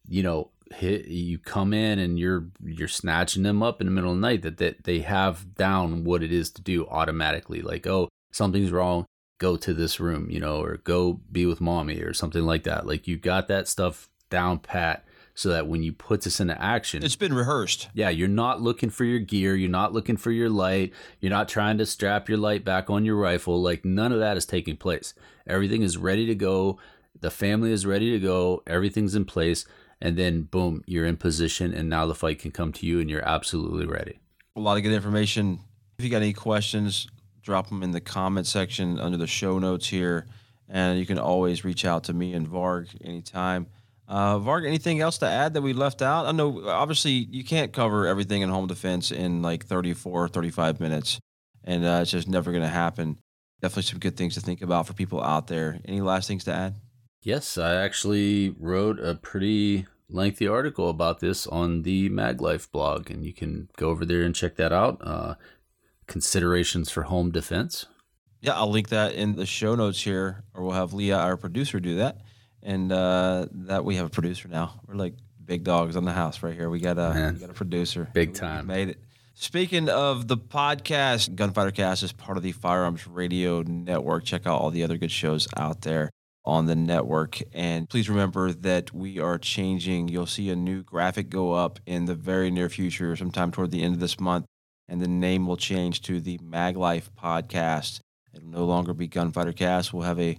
you 0.07 0.23
know, 0.23 0.49
hit 0.71 1.07
you 1.07 1.37
come 1.37 1.73
in 1.73 1.99
and 1.99 2.19
you're 2.19 2.47
you're 2.61 2.89
snatching 2.89 3.43
them 3.43 3.63
up 3.63 3.79
in 3.79 3.87
the 3.87 3.91
middle 3.91 4.11
of 4.11 4.17
the 4.17 4.21
night 4.21 4.41
that, 4.41 4.57
that 4.57 4.83
they 4.83 4.99
have 4.99 5.55
down 5.55 6.03
what 6.03 6.21
it 6.21 6.29
is 6.29 6.49
to 6.49 6.61
do 6.61 6.85
automatically 6.87 7.61
like 7.61 7.87
oh 7.87 8.09
something's 8.33 8.69
wrong 8.69 9.05
go 9.37 9.55
to 9.57 9.73
this 9.73 9.99
room, 9.99 10.29
you 10.29 10.39
know, 10.39 10.61
or 10.61 10.77
go 10.77 11.21
be 11.31 11.45
with 11.45 11.61
mommy 11.61 12.01
or 12.01 12.13
something 12.13 12.43
like 12.43 12.63
that. 12.63 12.87
Like 12.87 13.07
you 13.07 13.17
got 13.17 13.47
that 13.47 13.67
stuff 13.67 14.09
down 14.29 14.59
pat 14.59 15.05
so 15.37 15.49
that 15.49 15.67
when 15.67 15.83
you 15.83 15.93
put 15.93 16.21
this 16.21 16.39
into 16.39 16.59
action, 16.59 17.03
It's 17.03 17.15
been 17.15 17.31
rehearsed. 17.31 17.89
yeah, 17.93 18.09
you're 18.09 18.27
not 18.27 18.59
looking 18.59 18.89
for 18.89 19.03
your 19.05 19.19
gear, 19.19 19.55
you're 19.55 19.69
not 19.69 19.93
looking 19.93 20.17
for 20.17 20.31
your 20.31 20.49
light, 20.49 20.91
you're 21.19 21.29
not 21.29 21.47
trying 21.47 21.77
to 21.77 21.85
strap 21.85 22.27
your 22.27 22.39
light 22.39 22.65
back 22.65 22.89
on 22.89 23.05
your 23.05 23.17
rifle. 23.17 23.61
Like 23.61 23.85
none 23.85 24.11
of 24.11 24.17
that 24.17 24.35
is 24.35 24.47
taking 24.47 24.77
place. 24.77 25.13
Everything 25.45 25.83
is 25.83 25.95
ready 25.95 26.25
to 26.25 26.33
go. 26.33 26.79
The 27.21 27.29
family 27.29 27.71
is 27.71 27.85
ready 27.85 28.09
to 28.13 28.19
go. 28.19 28.63
Everything's 28.65 29.13
in 29.13 29.25
place. 29.25 29.63
And 30.01 30.17
then 30.17 30.41
boom, 30.41 30.83
you're 30.87 31.05
in 31.05 31.17
position 31.17 31.71
and 31.71 31.87
now 31.87 32.07
the 32.07 32.15
fight 32.15 32.39
can 32.39 32.49
come 32.49 32.73
to 32.73 32.87
you 32.87 32.99
and 32.99 33.07
you're 33.07 33.27
absolutely 33.27 33.85
ready. 33.85 34.19
A 34.55 34.59
lot 34.59 34.77
of 34.77 34.81
good 34.83 34.91
information. 34.91 35.59
If 35.99 36.05
you 36.05 36.09
got 36.09 36.23
any 36.23 36.33
questions, 36.33 37.07
drop 37.43 37.69
them 37.69 37.83
in 37.83 37.91
the 37.91 38.01
comment 38.01 38.47
section 38.47 38.99
under 38.99 39.17
the 39.17 39.27
show 39.27 39.59
notes 39.59 39.87
here. 39.89 40.25
And 40.67 40.97
you 40.97 41.05
can 41.05 41.19
always 41.19 41.63
reach 41.63 41.85
out 41.85 42.03
to 42.05 42.13
me 42.13 42.33
and 42.33 42.47
Varg 42.47 42.87
anytime. 43.05 43.67
Uh, 44.07 44.37
Varg, 44.37 44.65
anything 44.65 45.01
else 45.01 45.17
to 45.17 45.25
add 45.27 45.53
that 45.53 45.61
we 45.61 45.73
left 45.73 46.01
out? 46.01 46.25
I 46.25 46.31
know 46.31 46.67
obviously 46.67 47.11
you 47.11 47.43
can't 47.43 47.73
cover 47.73 48.07
everything 48.07 48.41
in 48.41 48.49
home 48.49 48.67
defense 48.67 49.11
in 49.11 49.41
like 49.41 49.65
34, 49.65 50.29
35 50.29 50.79
minutes, 50.79 51.19
and 51.63 51.85
uh, 51.85 51.99
it's 52.01 52.11
just 52.11 52.27
never 52.27 52.51
going 52.51 52.63
to 52.63 52.69
happen. 52.69 53.19
Definitely 53.61 53.83
some 53.83 53.99
good 53.99 54.15
things 54.15 54.35
to 54.35 54.41
think 54.41 54.61
about 54.61 54.87
for 54.87 54.93
people 54.93 55.21
out 55.21 55.47
there. 55.47 55.79
Any 55.85 55.99
last 55.99 56.27
things 56.27 56.45
to 56.45 56.53
add? 56.53 56.75
Yes, 57.21 57.57
I 57.57 57.75
actually 57.75 58.55
wrote 58.57 58.99
a 58.99 59.15
pretty 59.15 59.85
lengthy 60.09 60.47
article 60.47 60.89
about 60.89 61.19
this 61.19 61.45
on 61.45 61.81
the 61.81 62.09
MagLife 62.09 62.71
blog, 62.71 63.11
and 63.11 63.25
you 63.25 63.33
can 63.33 63.69
go 63.75 63.89
over 63.89 64.05
there 64.05 64.21
and 64.21 64.33
check 64.33 64.55
that 64.55 64.71
out. 64.71 64.99
Uh, 65.01 65.35
considerations 66.05 66.89
for 66.89 67.03
home 67.03 67.31
defense. 67.31 67.87
Yeah, 68.39 68.53
I'll 68.53 68.69
link 68.69 68.89
that 68.89 69.13
in 69.13 69.35
the 69.35 69.45
show 69.45 69.75
notes 69.75 70.03
here, 70.03 70.43
or 70.53 70.63
we'll 70.63 70.73
have 70.73 70.93
Leah, 70.93 71.17
our 71.17 71.35
producer, 71.35 71.79
do 71.79 71.95
that. 71.97 72.19
And 72.63 72.91
uh, 72.91 73.47
that 73.51 73.85
we 73.85 73.95
have 73.95 74.07
a 74.07 74.09
producer 74.09 74.47
now. 74.47 74.79
We're 74.87 74.95
like 74.95 75.13
big 75.45 75.63
dogs 75.63 75.95
on 75.95 76.03
the 76.05 76.11
house 76.11 76.43
right 76.43 76.53
here. 76.53 76.69
We 76.69 76.79
got 76.79 76.97
a 76.97 77.13
Man. 77.13 77.33
we 77.35 77.39
got 77.39 77.49
a 77.49 77.53
producer, 77.53 78.09
Big 78.13 78.29
We 78.29 78.35
time. 78.35 78.67
made 78.67 78.89
it. 78.89 78.99
Speaking 79.33 79.87
of 79.87 80.27
the 80.27 80.35
podcast, 80.37 81.35
Gunfighter 81.35 81.71
Cast 81.71 82.01
is 82.03 82.11
part 82.11 82.37
of 82.37 82.43
the 82.43 82.51
Firearms 82.53 83.05
Radio 83.07 83.61
Network. 83.61 84.23
Check 84.23 84.47
out 84.47 84.59
all 84.59 84.71
the 84.71 84.83
other 84.83 84.97
good 84.97 85.11
shows 85.11 85.47
out 85.55 85.81
there 85.81 86.09
on 86.43 86.65
the 86.65 86.75
network. 86.75 87.39
And 87.53 87.87
please 87.87 88.09
remember 88.09 88.51
that 88.51 88.93
we 88.93 89.19
are 89.19 89.37
changing. 89.37 90.07
You'll 90.07 90.25
see 90.25 90.49
a 90.49 90.55
new 90.55 90.81
graphic 90.81 91.29
go 91.29 91.53
up 91.53 91.79
in 91.85 92.05
the 92.05 92.15
very 92.15 92.49
near 92.49 92.67
future, 92.67 93.15
sometime 93.15 93.51
toward 93.51 93.69
the 93.69 93.83
end 93.83 93.93
of 93.93 93.99
this 93.99 94.19
month. 94.19 94.45
And 94.89 95.01
the 95.01 95.07
name 95.07 95.45
will 95.45 95.57
change 95.57 96.01
to 96.03 96.19
the 96.19 96.39
Mag 96.41 96.75
Life 96.75 97.11
Podcast. 97.21 97.99
It'll 98.33 98.47
no 98.49 98.65
longer 98.65 98.93
be 98.93 99.07
Gunfighter 99.07 99.51
Cast. 99.53 99.93
We'll 99.93 100.03
have 100.03 100.19
a, 100.19 100.37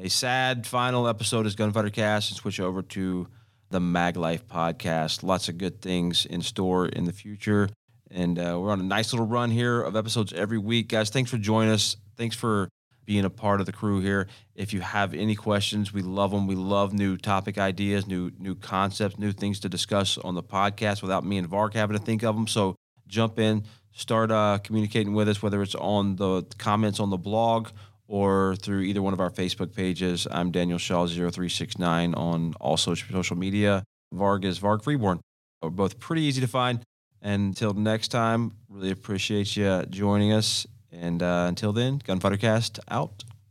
a 0.00 0.08
sad 0.08 0.66
final 0.66 1.06
episode 1.06 1.44
as 1.44 1.54
Gunfighter 1.54 1.90
Cast 1.90 2.30
and 2.30 2.38
switch 2.38 2.58
over 2.58 2.80
to 2.80 3.28
the 3.68 3.80
Mag 3.80 4.16
Life 4.16 4.48
Podcast. 4.48 5.22
Lots 5.22 5.50
of 5.50 5.58
good 5.58 5.82
things 5.82 6.24
in 6.24 6.40
store 6.40 6.86
in 6.88 7.04
the 7.04 7.12
future. 7.12 7.68
And 8.10 8.38
uh, 8.38 8.58
we're 8.58 8.70
on 8.70 8.80
a 8.80 8.84
nice 8.84 9.12
little 9.12 9.26
run 9.26 9.50
here 9.50 9.82
of 9.82 9.96
episodes 9.96 10.32
every 10.32 10.56
week. 10.56 10.88
Guys, 10.88 11.10
thanks 11.10 11.30
for 11.30 11.36
joining 11.36 11.70
us. 11.70 11.96
Thanks 12.16 12.34
for 12.34 12.70
being 13.04 13.26
a 13.26 13.30
part 13.30 13.60
of 13.60 13.66
the 13.66 13.72
crew 13.72 14.00
here. 14.00 14.26
If 14.54 14.72
you 14.72 14.80
have 14.80 15.12
any 15.12 15.34
questions, 15.34 15.92
we 15.92 16.00
love 16.00 16.30
them. 16.30 16.46
We 16.46 16.54
love 16.54 16.94
new 16.94 17.18
topic 17.18 17.58
ideas, 17.58 18.06
new 18.06 18.30
new 18.38 18.54
concepts, 18.54 19.18
new 19.18 19.32
things 19.32 19.60
to 19.60 19.68
discuss 19.68 20.16
on 20.16 20.34
the 20.34 20.42
podcast 20.42 21.02
without 21.02 21.24
me 21.24 21.36
and 21.36 21.48
Varg 21.48 21.74
having 21.74 21.96
to 21.96 22.02
think 22.02 22.22
of 22.22 22.34
them. 22.34 22.46
So 22.46 22.74
jump 23.06 23.38
in, 23.38 23.64
start 23.92 24.30
uh, 24.30 24.58
communicating 24.64 25.12
with 25.12 25.28
us, 25.28 25.42
whether 25.42 25.60
it's 25.62 25.74
on 25.74 26.16
the 26.16 26.42
comments 26.58 27.00
on 27.00 27.10
the 27.10 27.18
blog 27.18 27.68
or 28.10 28.56
through 28.56 28.80
either 28.80 29.00
one 29.00 29.12
of 29.12 29.20
our 29.20 29.30
Facebook 29.30 29.72
pages. 29.72 30.26
I'm 30.32 30.50
Daniel 30.50 30.78
Shaw 30.78 31.06
0369 31.06 32.12
on 32.14 32.54
all 32.60 32.76
social 32.76 33.08
social 33.14 33.36
media. 33.36 33.84
Varg 34.12 34.44
is 34.44 34.58
Varg 34.58 34.82
Freeborn. 34.82 35.20
We're 35.62 35.70
both 35.70 36.00
pretty 36.00 36.22
easy 36.22 36.40
to 36.40 36.48
find. 36.48 36.82
And 37.22 37.50
until 37.50 37.72
next 37.72 38.08
time, 38.08 38.56
really 38.68 38.90
appreciate 38.90 39.56
you 39.56 39.84
joining 39.88 40.32
us. 40.32 40.66
And 40.90 41.22
uh, 41.22 41.44
until 41.46 41.72
then, 41.72 42.00
Gunfighter 42.04 42.36
Cast 42.36 42.80
out. 42.88 43.22